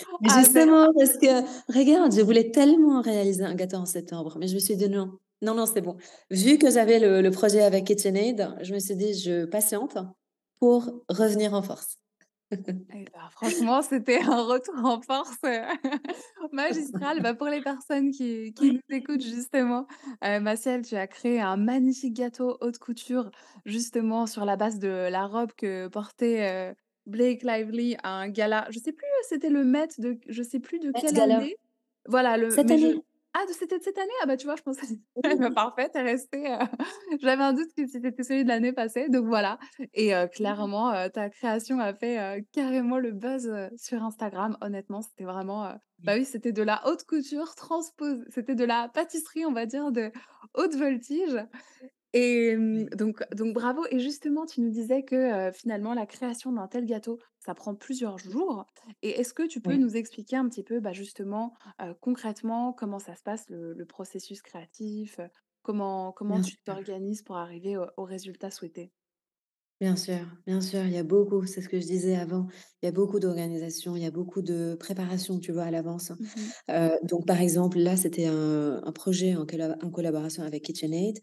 [0.22, 1.42] justement, parce que
[1.72, 5.18] regarde, je voulais tellement réaliser un gâteau en septembre, mais je me suis dit: «Non,
[5.44, 5.96] non, non, c'est bon».
[6.30, 9.96] Vu que j'avais le le projet avec KitchenAid, je me suis dit: «Je patiente
[10.60, 11.96] pour revenir en force».
[12.92, 15.62] Et bah, franchement, c'était un retour en force, heu,
[16.52, 17.20] magistral.
[17.22, 19.86] Bah, pour les personnes qui qui nous écoutent justement,
[20.22, 23.30] Massiel, tu as créé un magnifique gâteau haute couture,
[23.64, 26.74] justement sur la base de la robe que portait, heu,
[27.06, 28.66] Blake Lively à un gala.
[28.70, 31.56] Je sais plus, c'était le Met de je sais plus de Met quelle Gala, année.
[32.06, 33.04] Voilà le cette je année.
[33.34, 34.10] Ah c'était de cette année?
[34.22, 34.86] Ah bah, tu vois, je pensais
[35.38, 35.54] bah, Oui.
[35.54, 36.58] parfait, tu es resté, heu,
[37.20, 39.58] j'avais un doute que c'était celui de l'année passée, donc voilà
[39.92, 44.56] et heu, Mmh clairement, heu, ta création a fait, carrément le buzz, sur Instagram.
[44.60, 49.46] Honnêtement, c'était vraiment, bah, oui, c'était de la haute couture transposée, c'était de la pâtisserie,
[49.46, 50.10] on va dire, de
[50.54, 51.36] haute voltige
[52.14, 52.56] et
[52.96, 57.18] donc donc bravo et justement, tu nous disais que, finalement, la création d'un tel gâteau,
[57.40, 58.66] ça prend plusieurs jours
[59.02, 61.54] et est-ce que tu peux Oui, nous expliquer un petit peu, bah, justement,
[62.00, 65.20] concrètement, comment ça se passe le le processus créatif?
[65.62, 68.92] Comment comment bien tu t'organises pour arriver au au résultat souhaité?
[69.80, 72.46] Bien sûr, bien sûr, il y a beaucoup, c'est ce que je disais avant,
[72.80, 76.12] il y a beaucoup d'organisation, il y a beaucoup de préparation, tu vois, à l'avance.
[76.18, 76.54] Mmh
[77.02, 81.18] donc par exemple, là, c'était un un projet en en collaboration avec KitchenAid,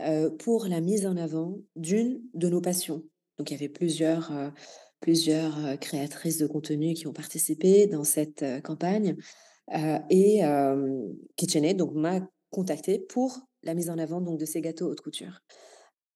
[0.00, 3.04] heu, pour la mise en avant d'une de nos passions.
[3.38, 4.52] Donc il y avait plusieurs, heu,
[5.00, 9.16] plusieurs, heu, créatrices de contenu qui ont participé dans cette, campagne,
[10.10, 10.42] et
[11.36, 12.20] KitchenAid m'a
[12.50, 15.40] contactée pour la mise en avant donc de ces gâteaux haute couture.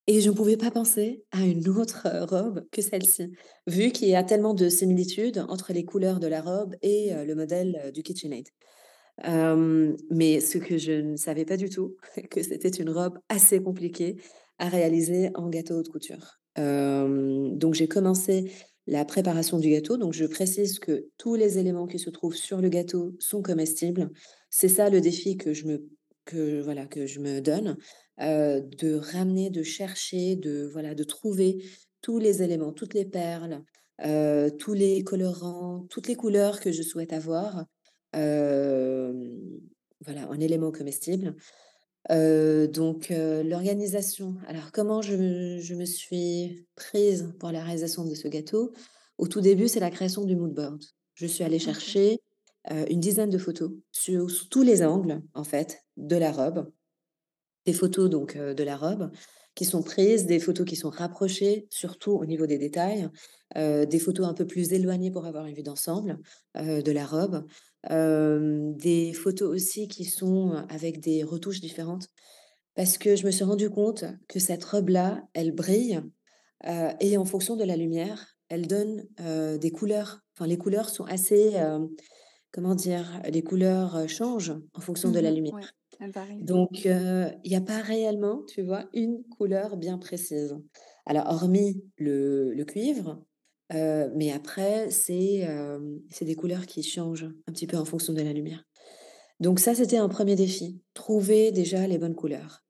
[0.07, 3.33] Et je ne pouvais pas penser à une autre, robe que celle-ci,
[3.67, 7.35] vu qu'il y a tellement de similitudes entre les couleurs de la robe et le
[7.35, 8.49] modèle, du KitchenAid.
[9.25, 11.97] Mais ce que je ne savais pas du tout,
[12.31, 14.17] que c'était une robe assez compliquée
[14.59, 16.41] à réaliser en gâteau haute couture.
[16.57, 18.51] Donc j'ai commencé
[18.87, 22.61] la préparation du gâteau, donc je précise que tous les éléments qui se trouvent sur
[22.61, 24.11] le gâteau sont comestibles.
[24.51, 25.89] C'est ça le défi que je me
[26.27, 27.77] que voilà, que je me donne,
[28.19, 31.65] de ramener, de chercher, de voilà, de trouver
[32.03, 33.63] tous les éléments, toutes les perles,
[34.59, 37.65] tous les colorants, toutes les couleurs que je souhaite avoir
[38.13, 39.13] voilà,
[40.31, 41.37] un élément comestible.
[42.11, 48.15] Heu, donc l'organisation, alors comment je me je me suis prise pour la réalisation de
[48.15, 48.73] ce gâteau?
[49.19, 50.83] Au tout début, c'est la création du mood board.
[51.15, 52.19] Je suis allée chercher,
[52.89, 56.71] une dizaine de photos sur sous tous les angles, en fait, de la robe.
[57.67, 59.11] Des photos donc de la robe
[59.61, 63.11] qui sont prises, des photos qui sont rapprochées, surtout au niveau des détails,
[63.59, 66.19] heu, des photos un peu plus éloignées pour avoir une vue d'ensemble,
[66.59, 67.47] heu, de la robe.
[67.91, 72.09] Hem, des photos aussi qui sont, avec des retouches différentes
[72.75, 76.01] parce que je me suis rendu compte que cette robe-là, elle brille,
[77.01, 79.07] et en fonction de la lumière, elle donne,
[79.61, 80.21] des couleurs.
[80.37, 81.55] Enfin, les couleurs sont assez,
[82.53, 83.23] comment dire?
[83.31, 85.53] Les couleurs, changent en fonction de la Mmh lumière.
[85.53, 85.71] Ouais.
[86.41, 90.57] Donc, heu, il y a pas réellement, tu vois, une couleur bien précise.
[91.07, 93.25] Alors hormis le cuivre,
[93.75, 98.13] heu, mais après c'est, hem, c'est des couleurs qui changent un petit peu en fonction
[98.15, 98.65] de la lumière.
[99.41, 102.63] Donc ça, c'était un premier défi, trouver déjà les bonnes couleurs.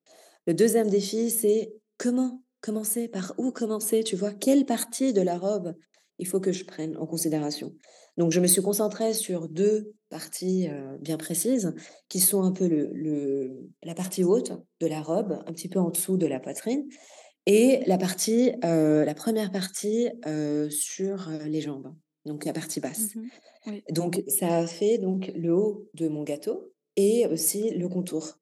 [0.47, 3.09] Le deuxième défi, c'est comment commencer?
[3.09, 4.05] Par où commencer?
[4.05, 4.33] Tu vois?
[4.35, 5.75] Quelle partie de la robe
[6.19, 7.75] il faut que je prenne en considération?
[8.21, 11.75] Donc je me suis concentrée sur 2 parties, heu, bien précises,
[12.11, 15.79] qui sont un peu le le la partie haute de la robe, un petit peu
[15.79, 16.87] en dessous de la poitrine
[17.47, 21.95] et la partie, heu, la première partie, heu, sur, les jambes,
[22.27, 23.15] donc la partie basse.
[23.15, 23.29] Mmh
[23.69, 23.85] Oui.
[23.91, 28.37] Donc ça a fait donc le haut de mon gâteau et aussi le contour.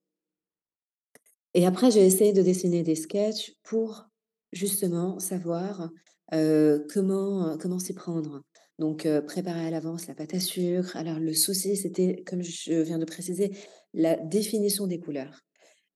[1.55, 4.09] Et après j'ai essayé de dessiner des sketchs pour
[4.51, 5.89] justement savoir,
[6.33, 8.43] comment, comment s'y prendre.
[8.79, 10.97] Donc préparer à l'avance la pâte à sucre.
[10.97, 13.51] Alors le souci, c'était, comme je viens de préciser,
[13.93, 15.41] la définition des couleurs.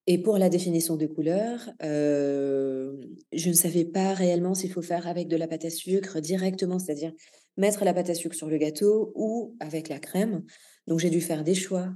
[0.08, 5.28] Et pour la définition des couleurs, je ne savais pas réellement s'il faut faire avec
[5.28, 7.12] de la pâte à sucre directement, c'est-à-dire
[7.56, 10.42] mettre la pâte à sucre sur le gâteau ou avec la crème.
[10.88, 11.94] Donc j'ai dû faire des choix,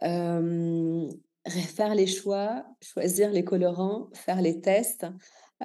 [0.00, 5.04] faire les choix, choisir les colorants, faire les tests,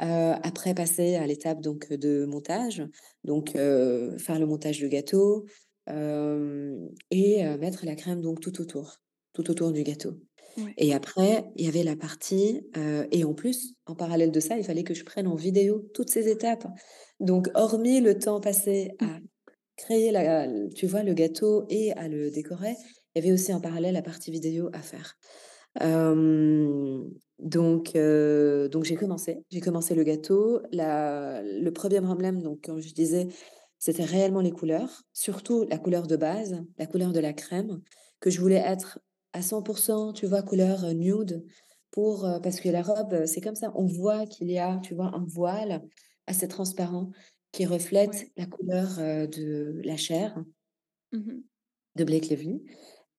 [0.02, 2.84] heu, après passer à l'étape donc de montage.
[3.24, 5.46] Donc heu, faire le montage du gâteau,
[7.12, 8.98] et mettre la crème donc tout autour,
[9.34, 10.20] tout autour du gâteau.
[10.58, 10.78] Ouais.
[10.78, 12.62] Et après, il y avait la partie,
[13.12, 16.10] et en plus, en parallèle de ça, il fallait que je prenne en vidéo toutes
[16.10, 16.68] ces étapes.
[17.20, 19.20] Donc hormis le temps passé à
[19.78, 22.76] créer la tu vois, le gâteau et à le décorer,
[23.16, 25.18] il y avait aussi en parallèle la partie vidéo à faire.
[27.40, 27.94] Donc
[28.72, 30.62] donc j'ai commencé j'ai commencé le gâteau.
[30.72, 33.28] La le 1er problème, donc comme je disais,
[33.80, 37.82] c'était réellement les couleurs, surtout la couleur de base, la couleur de la crème,
[38.20, 39.00] que je voulais être
[39.34, 41.46] à 100% tu vois, couleur, nude
[41.92, 45.12] pour, parce que la robe, c'est comme ça, on voit qu'il y a, tu vois,
[45.16, 45.84] un voile
[46.28, 47.12] assez transparent
[47.52, 48.32] qui reflète Ouais.
[48.38, 50.44] la couleur, de la chair
[51.12, 51.48] Mmh mh.
[51.96, 52.64] de Blake Lively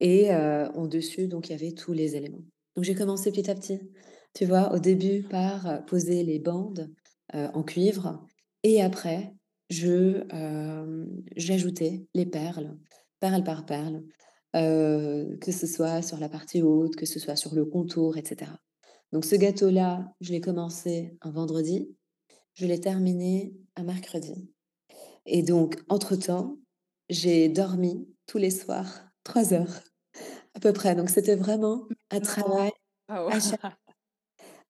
[0.00, 2.44] et heu, en dessus, donc il y avait tous les éléments.
[2.76, 3.80] Donc j'ai commencé petit à petit,
[4.34, 4.72] tu vois?
[4.72, 6.90] Au début par, poser les bandes,
[7.34, 8.24] en cuivre
[8.62, 9.34] et après
[9.68, 10.24] je,
[11.36, 12.78] j'ajoutais les perles,
[13.20, 14.02] perle par perle,
[14.54, 18.58] que ce soit sur la partie haute, que ce soit sur le contour et cetera.
[19.12, 21.94] Donc ce gâteau-là, je l'ai commencé un vendredi,
[22.54, 24.50] je l'ai terminé un mercredi
[25.26, 26.56] et donc entre temps,
[27.10, 29.80] j'ai dormi tous les soirs 3 heures
[30.54, 30.94] à peu près.
[30.96, 32.22] Donc c'était vraiment un Non.
[32.22, 32.70] travail
[33.08, 33.38] Ah ouais.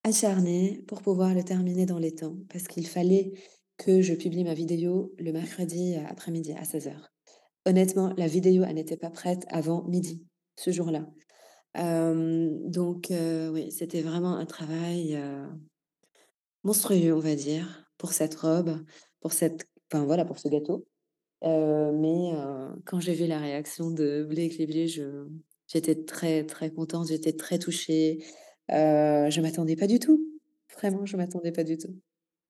[0.04, 3.32] acharné pour pouvoir le terminer dans les temps parce qu'il fallait
[3.78, 7.10] que je publie ma vidéo le mercredi, heu, après-midi à 16:00.
[7.66, 10.26] Honnêtement, la vidéo, elle n'était pas prête avant 12:00
[10.56, 11.06] ce jour-là.
[11.74, 15.48] Donc heu, oui, c'était vraiment un travail, heu
[16.64, 18.84] monstrueux, on va dire, pour cette robe,
[19.20, 20.88] pour cette enfin voilà, pour ce gâteau.
[21.42, 25.28] Heu, mais heu, quand j'ai vu la réaction de Blake Lively, je
[25.68, 28.24] j'étais très, très contente, j'étais très touchée.
[28.70, 30.20] Heu, je m'attendais pas du tout.
[30.74, 32.00] Vraiment, je m'attendais pas du tout.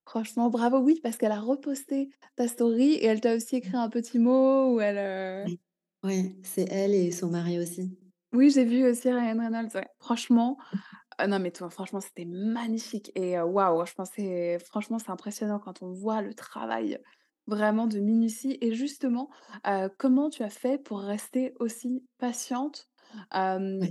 [0.05, 3.75] Franchement, bravo, oui, parce qu'elle a reposté ta story et elle t'a aussi Mmh.
[3.75, 5.61] écrit un petit mot où elle, heu Oui.
[6.05, 7.99] Ouais, c'est elle et son mari aussi.
[8.33, 9.87] Oui, j'ai vu aussi Ryan Reynolds, ouais.
[10.01, 10.59] Franchement,
[11.27, 15.93] non, mais toi, franchement, c'était magnifique et waouh, je pensais franchement, c'est impressionnant quand on
[15.93, 17.01] voit le travail
[17.49, 19.31] vraiment de minutie et justement,
[19.99, 22.89] comment tu as fait pour rester aussi patiente,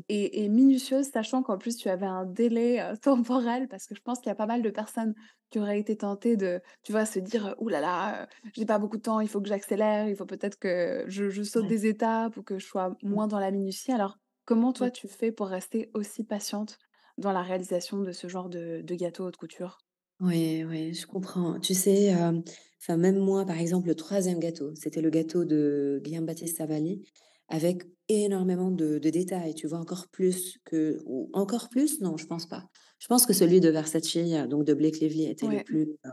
[0.10, 3.68] et et minutieuse, sachant qu'en plus tu avais un délai, temporel?
[3.68, 5.14] Parce que je pense qu'il y a pas mal de personnes
[5.50, 8.98] qui auraient été tentées de, tu vois, se dire: «Ouh là là, j'ai pas beaucoup
[8.98, 12.38] de temps, il faut que j'accélère, il faut peut-être que je je saute des étapes
[12.38, 13.22] ou que je sois Mmh.
[13.22, 13.92] moins dans la minutie».
[13.92, 16.78] Alors, comment toi tu fais pour rester aussi patiente
[17.18, 19.78] dans la réalisation de ce genre de de gâteau haute couture?
[20.20, 21.60] Oui, oui, je comprends.
[21.60, 22.42] Tu sais, hem,
[22.82, 27.04] enfin, même moi, par exemple, le 3e gâteau, c'était le gâteau de Guillaume Battista Valli
[27.50, 29.78] avec énormément de de détails, tu vois?
[29.78, 32.02] Encore plus que ou encore plus?
[32.02, 32.68] Non, je pense pas.
[32.98, 35.64] Je pense que celui de Versace, heu, donc de Blake Lively était le Ouais.
[35.64, 36.10] plus, heu,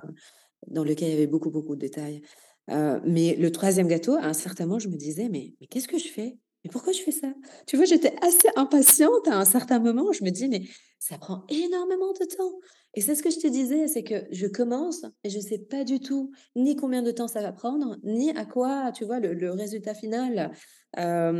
[0.68, 2.22] dans lequel il y avait beaucoup, beaucoup de détails.
[2.70, 5.88] Heu, mais le 3e gâteau, à un certain moment, je me disais: «Mais mais qu'est-ce
[5.88, 6.38] que je fais?
[6.64, 7.34] Mais pourquoi je fais ça?»
[7.68, 7.86] Tu vois?
[7.86, 10.62] J'étais assez impatiente à un certain moment, je me dis: «Mais
[10.98, 12.58] ça prend énormément de temps»
[12.94, 15.84] et c'est ce que je te disais, c'est que je commence et je sais pas
[15.84, 19.50] du tout ni combien de temps ça va prendre, ni à quoi, tu vois, le
[19.50, 20.52] résultat final,
[20.96, 21.32] à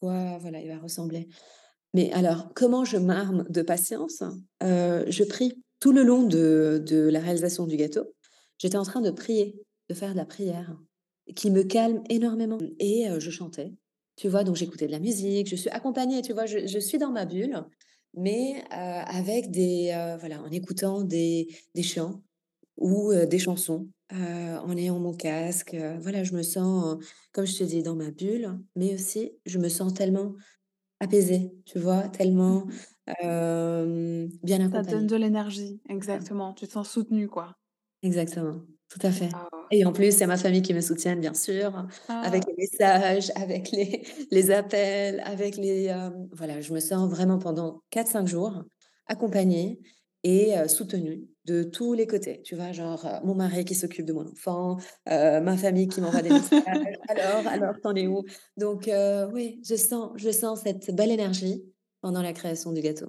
[0.00, 1.28] quoi, voilà, il va ressembler.
[1.92, 4.22] Mais alors, comment je m'arme de patience?
[4.60, 8.14] Je prie tout le long de la réalisation du gâteau.
[8.58, 10.76] J'étais en train de prier, de faire de la prière
[11.36, 13.72] qui me calme énormément et je chantais,
[14.16, 14.44] tu vois?
[14.44, 16.46] Donc j'écoutais de la musique, je suis accompagnée, tu vois?
[16.46, 17.64] Je suis dans ma bulle,
[18.14, 19.90] mais avec des,
[20.20, 22.22] voilà, en écoutant des des chants
[22.78, 26.98] ou des chansons, en ayant mon casque, voilà, je me sens,
[27.32, 30.34] comme je te dis, dans ma bulle, mais aussi je me sens tellement
[31.00, 32.08] apaisée, tu vois?
[32.46, 32.80] Mmh Tellement, mh.
[33.22, 35.08] hem, bien Ça te donne accompagnée.
[35.08, 36.20] de l'énergie, ça.
[36.24, 37.56] exactement, tu te sens soutenue, quoi.
[38.02, 39.70] Exactement, tout à fait Waouh!
[39.72, 41.86] et en plus, il y a ma famille qui me soutiennent, bien sûr,
[42.22, 42.48] avec Ah!
[42.48, 47.82] les messages, avec les les appels, avec les, hem voilà, je me sens vraiment pendant
[47.90, 48.64] 4-5 jours
[49.06, 49.80] accompagnée
[50.24, 52.72] et heu, soutenue de tous les côtés, tu vois?
[52.72, 54.76] Genre, heu, mon mari qui s'occupe de mon enfant,
[55.06, 58.24] ma famille qui m'envoie des messages: «Alors alors, tu en es où?»
[58.56, 58.90] donc
[59.32, 61.64] oui, je sens je sens cette belle énergie
[62.00, 63.08] pendant la création du gâteau.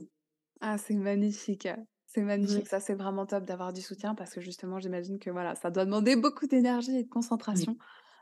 [0.60, 1.68] Ah, c'est magnifique,
[2.14, 2.68] c'est magnifique.
[2.68, 5.86] Ça, c'est vraiment top d'avoir du soutien parce que justement, j'imagine que, voilà, ça doit
[5.86, 7.10] demander beaucoup d'énergie et de
[7.52, 7.78] Oui, concentration.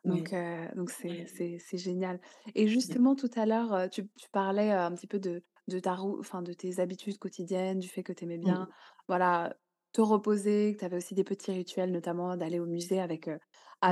[0.05, 0.75] Donc oui.
[0.75, 2.19] donc c'est c'est c'est génial
[2.55, 5.79] et justement, tout à l'heure, heu, tu tu parlais, heu, un petit peu de de
[5.79, 8.67] ta rou enfin, de tes habitudes quotidiennes, du fait que tu aimais bien,
[9.07, 9.55] voilà,
[9.91, 13.29] te reposer, que tu avais aussi des petits rituels, notamment d'aller au musée avec,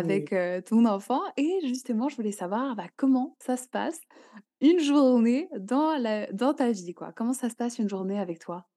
[0.03, 0.29] Oui.
[0.29, 0.33] avec,
[0.65, 3.99] ton enfant et justement, je voulais savoir, bah, comment ça se passe
[4.61, 7.13] une journée dans la dans ta vie, quoi?
[7.13, 8.67] Comment ça se passe une journée avec toi?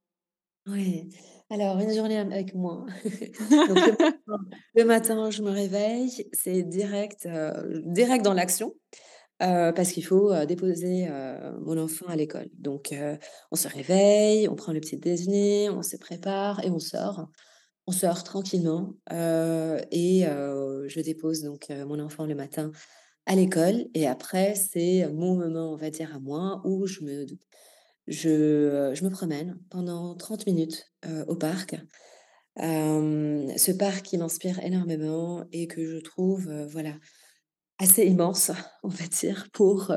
[0.70, 1.08] Ouais,
[1.48, 2.84] alors une journée avec moi.
[3.66, 3.92] Donc le
[4.28, 4.44] matin
[4.74, 8.74] le matin, je me réveille, c'est direct, heu, direct dans l'action,
[9.42, 11.08] heu, parce qu'il faut, heu, déposer,
[11.62, 12.50] mon enfant à l'école.
[12.58, 12.94] Donc
[13.52, 17.28] on se réveille, on prend le petit déjeuner, on se prépare et on sort.
[17.88, 22.72] On sort tranquillement, et je dépose donc mon enfant le matin
[23.26, 27.26] à l'école et après c'est mon moment, on va dire à moi, où je me
[28.07, 31.76] je, heu, je me promène pendant 30 minutes, heu, au parc.
[32.59, 36.96] Ce parc qui m'inspire énormément et que je trouve, heu, voilà,
[37.78, 38.51] assez immense,
[38.82, 39.92] on va dire, pour,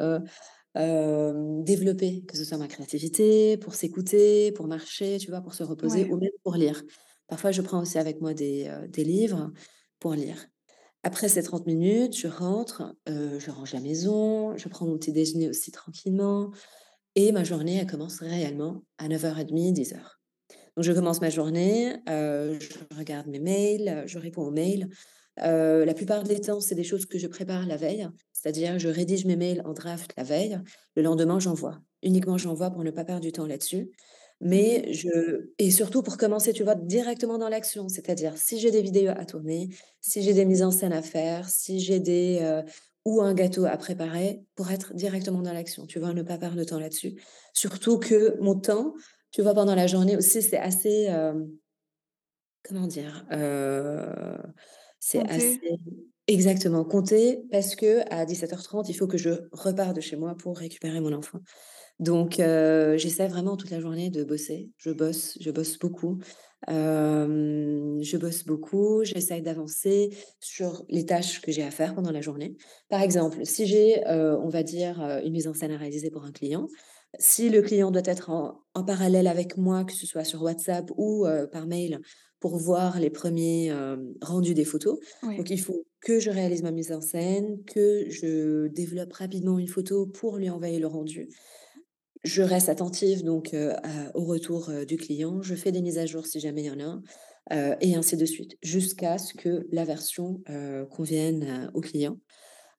[0.76, 5.42] développer, que ce soit ma créativité, pour s'écouter, pour marcher, tu vois?
[5.42, 6.84] Pour se reposer Ouais, ou même pour lire.
[7.28, 9.52] Parfois, je prends aussi avec moi des, livres
[10.00, 10.48] pour lire.
[11.04, 15.50] Après ces 30 minutes, je rentre, je range la maison, je prends mon petit déjeuner
[15.50, 16.52] aussi tranquillement
[17.16, 20.20] et ma journée, elle commence réellement à 9:30-10:00.
[20.78, 24.90] Donc je commence ma journée, heu, je regarde mes mails, heu, je réponds aux mails.
[25.44, 28.88] Heu, la plupart des temps, c'est des choses que je prépare la veille, c'est-à-dire je
[28.90, 30.60] rédige mes mails en draft la veille.
[30.96, 31.82] Le lendemain, j'envoie.
[32.04, 33.92] Uniquement j'envoie pour ne pas perdre du temps là-dessus.
[34.42, 37.88] Mais je et surtout pour commencer, tu vois, directement dans l'action.
[37.90, 39.70] C'est-à-dire si j'ai des vidéos à tourner,
[40.02, 42.40] si j'ai des mises en scène à faire, si j'ai des,
[43.06, 46.14] ou un gâteau à préparer, pour être directement dans l'action, tu vois?
[46.14, 47.22] Ne pas perdre de temps là-dessus.
[47.54, 48.94] Surtout que mon temps,
[49.32, 51.50] tu vois, pendant la journée aussi, c'est assez, hem,
[52.64, 53.26] comment dire?
[53.32, 54.38] Heu,
[55.00, 55.72] c'est assez
[56.28, 61.02] exactement, compté parce qu'à 17:30, il faut que je reparte de chez moi pour récupérer
[61.02, 61.40] mon enfant.
[62.00, 64.70] Donc j'essaie vraiment toute la journée de bosser.
[64.78, 66.20] Je bosse, je bosse beaucoup.
[66.68, 72.56] Je bosse beaucoup, j'essaye d'avancer sur les tâches que j'ai à faire pendant la journée.
[72.90, 76.32] Par exemple, si j'ai, on va dire, une mise en scène à réaliser pour un
[76.32, 76.68] client,
[77.20, 80.90] si le client doit être en en parallèle avec moi, que ce soit sur WhatsApp
[80.98, 82.00] ou par mail
[82.40, 85.00] pour voir les premiers ers rendus des photos.
[85.22, 85.38] Oui.
[85.38, 89.68] Donc il faut que je réalise ma mise en scène, que je développe rapidement une
[89.68, 91.30] photo pour lui envoyer le rendu.
[92.24, 95.42] Je reste attentive donc heu, à au retour, heu, du client.
[95.42, 97.02] Je fais des mises à jour si jamais il y en a,
[97.54, 100.42] heu et ainsi de suite, jusqu'à ce que la version,
[100.90, 102.18] convienne, au client.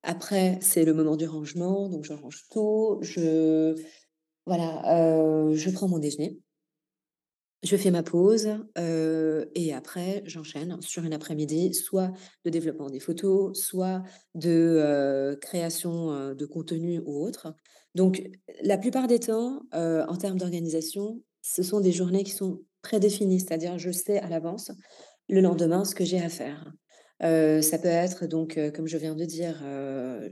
[0.05, 3.75] Après, c'est le moment du rangement, donc je range tout, je
[4.47, 4.83] voilà,
[5.55, 6.39] je prends mon déjeuner.
[7.63, 12.13] Je fais ma pause, et après j'enchaîne sur une après-midi, soit
[12.45, 14.03] de développement des photos, soit
[14.35, 17.55] de, création, de contenu ou autre.
[17.95, 18.23] Donc
[18.63, 23.41] la plupart des temps, heu, en termes d'organisation, ce sont des journées qui sont prédéfinies,
[23.41, 24.71] c'est-à-dire je sais à l'avance,
[25.29, 26.73] le lendemain, ce que j'ai à faire.
[27.23, 29.63] Heu, ça peut être donc, heu, comme je viens de dire,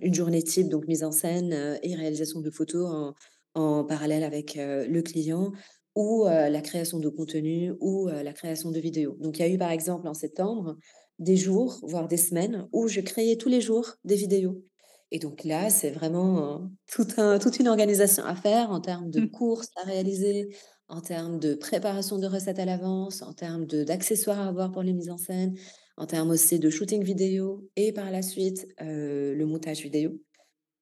[0.02, 3.14] une journée type, donc mise en scène, et réalisation de photos en
[3.54, 5.52] en parallèle avec, le client
[5.94, 9.16] ou, la création de contenu ou, la création de vidéos.
[9.20, 10.76] Donc il y a eu par exemple en septembre,
[11.18, 14.64] des jours, voire des semaines où je créais tous les jours des vidéos
[15.12, 19.22] et donc là, c'est vraiment, tout un toute une organisation à faire en termes de
[19.22, 20.48] courses à réaliser,
[20.88, 24.94] en termes de préparation de recettes à l'avance, en termes d'accessoires à avoir pour les
[24.94, 25.54] mises en scène,
[25.98, 30.22] en termes aussi de shooting vidéo et par la suite, heu, le montage vidéo.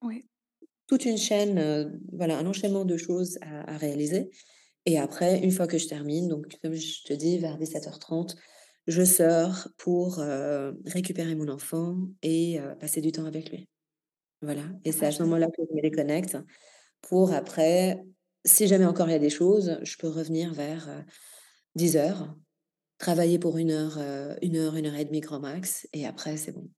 [0.02, 0.26] Oui.
[0.88, 4.30] Toute une chaîne, heu, voilà, un enchaînement de choses à à réaliser
[4.86, 8.36] et après, une fois que je termine, donc comme je te dis, vers 17:30,
[8.88, 10.18] je sors pour,
[10.86, 13.68] récupérer mon enfant et passer du temps avec lui.
[14.42, 16.38] Voilà et c'est à ce moment-là que je me déconnecte
[17.02, 18.02] pour après,
[18.46, 21.04] si jamais encore il y a des choses, je peux revenir vers, heu,
[21.76, 22.36] 10:00,
[22.98, 26.36] travailler pour 1 heure, heu, 1 heure, 1 heure et demie grand max et après
[26.38, 26.70] c'est bon.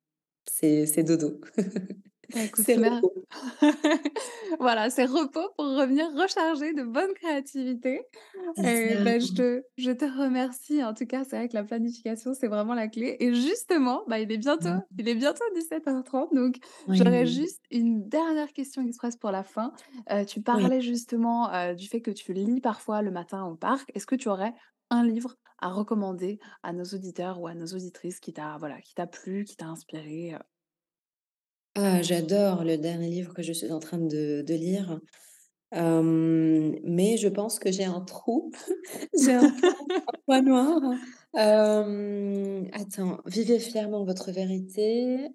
[0.49, 1.41] C'est dodo.
[2.33, 3.13] Bah, C'est repos.
[4.61, 8.03] voilà, c'est repos pour revenir recharger de bonne créativité
[8.63, 10.83] et bah, je te je te remercie.
[10.85, 14.19] En tout cas, c'est vrai que la planification, c'est vraiment la clé et justement, bah,
[14.21, 14.83] il est bientôt Mmh.
[14.99, 16.57] il est bientôt 17:30 donc
[16.93, 19.73] j'aurais juste une dernière question express pour la fin.
[20.11, 20.71] Heu, tu Oui.
[20.71, 23.91] parlais justement, heu, du fait que tu lis parfois le matin au parc.
[23.95, 24.55] Est-ce que tu aurais
[24.91, 28.95] un livre à recommander à nos auditeurs ou à nos auditrices qui t'a voilà, qui
[28.95, 30.39] t'a plu, qui t'a inspiré, heu?
[31.75, 35.01] Ah, j'adore le dernier livre que je suis en train de de lire,
[35.73, 38.53] mais je pense que j'ai un trou,
[39.19, 39.71] j'ai un point
[40.09, 40.81] un point noir.
[42.73, 45.29] Attends, «Vivez fièrement votre vérité»,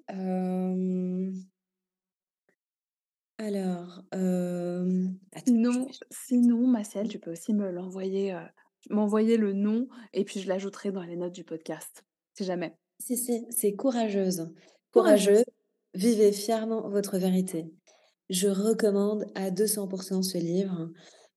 [3.39, 6.03] alors, attends, je Sinon réfléchis.
[6.11, 8.37] sinon, Massiel, tu peux aussi me l'envoyer,
[8.89, 12.75] m'envoyer le nom et puis je l'ajouterai dans les notes du podcast, si jamais.
[12.99, 14.49] Si, si, c'est «Courageuse».
[14.91, 15.43] «Courageuse, Courageuse.
[15.93, 17.73] Vivez fièrement votre vérité».
[18.29, 19.89] Je recommande à 200
[20.23, 20.91] ce livre.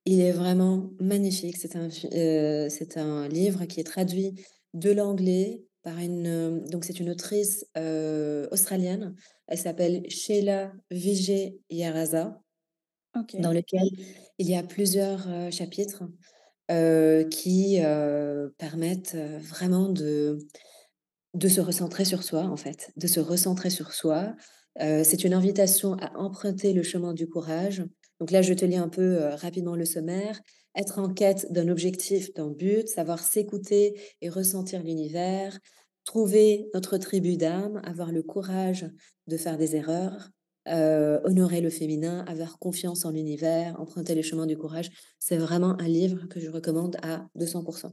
[0.06, 1.56] Il est vraiment magnifique.
[1.58, 4.34] C'est un heu, c'est un livre qui est traduit
[4.74, 9.14] de l'anglais par une, heu, donc c'est une autrice, heu, australienne.
[9.48, 12.42] Elle s'appelle Sheila Vijayaramasa,
[13.38, 13.52] dans OK.
[13.52, 13.88] lequel
[14.38, 16.04] il y a plusieurs, chapitres,
[17.30, 17.80] qui,
[18.58, 20.38] permettent, vraiment de
[21.34, 24.34] de se recentrer sur soi, en fait, de se recentrer sur soi.
[24.78, 27.84] C'est une invitation à emprunter le chemin du courage
[28.18, 30.40] Donc là, je te lis un peu rapidement le sommaire.
[30.76, 35.58] Être en quête d'un objectif, d'un but, savoir s'écouter et ressentir l'univers,
[36.04, 38.86] trouver notre tribu d'âme, avoir le courage
[39.26, 40.30] de faire des erreurs,
[40.66, 44.90] honorer le féminin, avoir confiance en l'univers, emprunter les chemins du courage.
[45.18, 47.90] C'est vraiment un livre que je recommande à 200%.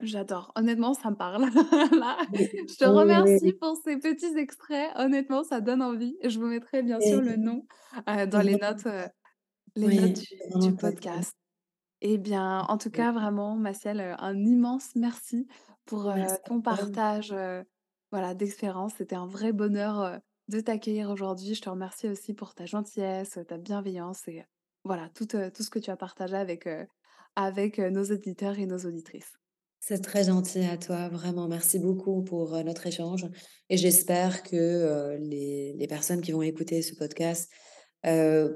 [0.00, 0.52] J'adore.
[0.54, 1.42] Honnêtement, ça me parle.
[1.92, 2.18] Là,
[2.68, 4.92] je te remercie pour ces petits extraits.
[4.96, 6.16] Honnêtement, ça donne envie.
[6.24, 7.66] Je vous mettrai bien sûr le nom,
[8.08, 9.06] heu, dans les notes, heu,
[9.76, 10.22] les notes
[10.54, 11.34] du podcast.
[12.00, 15.48] Et bien, en tout cas, vraiment, Massiel, heu, un immense merci
[15.86, 16.12] pour,
[16.44, 17.34] ton partage,
[18.12, 18.94] voilà, d'expérience.
[18.98, 20.18] C'était un vrai bonheur, heu,
[20.48, 21.54] de t'accueillir aujourd'hui.
[21.54, 24.44] Je te remercie aussi pour ta gentillesse, ta bienveillance et
[24.84, 26.68] voilà, tout, tout ce que tu as partagé avec,
[27.36, 29.38] avec, nos auditeurs et nos auditrices.
[29.80, 31.48] C'est très gentil à toi, vraiment.
[31.48, 33.26] Merci beaucoup pour, notre échange
[33.70, 37.50] et j'espère que, les les personnes qui vont écouter ce podcast,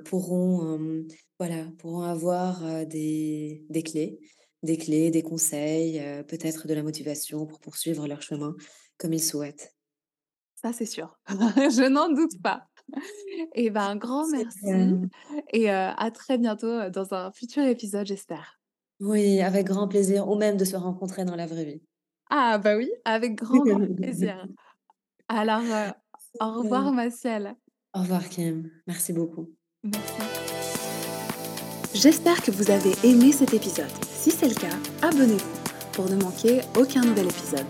[0.04, 1.06] pourront,
[1.38, 4.18] voilà, pourront avoir, des des clés
[4.62, 8.54] des clés, des conseils, peut-être de la motivation pour poursuivre leur chemin
[8.96, 9.74] comme ils souhaitent.
[10.54, 11.18] Ça, c'est sûr.
[11.28, 12.68] Je n'en doute pas.
[13.54, 15.00] Et ben, un grand merci
[15.52, 18.61] et à très bientôt, dans un futur épisode, j'espère.
[19.04, 21.82] Oui, avec grand plaisir ou même de se rencontrer dans la vraie vie.
[22.30, 24.46] Ah bah oui, avec grand, grand plaisir.
[25.28, 25.90] Alors, heu,
[26.40, 27.56] au revoir Maciel.
[27.94, 29.50] Au revoir Kim, merci beaucoup.
[29.82, 30.22] Merci.
[31.94, 33.90] J'espère que vous avez aimé cet épisode.
[34.04, 37.66] Si c'est le cas, abonnez-vous pour ne manquer aucun nouvel épisode.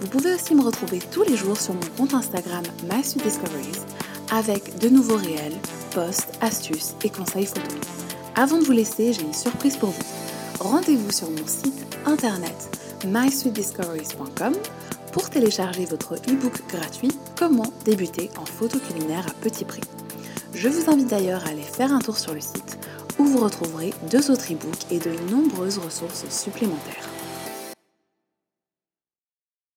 [0.00, 3.86] Vous pouvez aussi me retrouver tous les jours sur mon compte Instagram MySweetDiscoveries
[4.32, 5.56] avec de nouveaux réels,
[5.94, 7.78] posts, astuces et conseils photos.
[8.34, 10.21] Avant de vous laisser, j'ai une surprise pour vous.
[10.60, 14.54] Rendez-vous sur mon site internet mysweetdiscoveries.com
[15.12, 19.82] pour télécharger votre e-book gratuit Comment débuter en photo culinaire à petit prix.
[20.54, 22.78] Je vous invite d'ailleurs à aller faire un tour sur le site
[23.18, 27.08] où vous retrouverez deux autres e-books et de nombreuses ressources supplémentaires.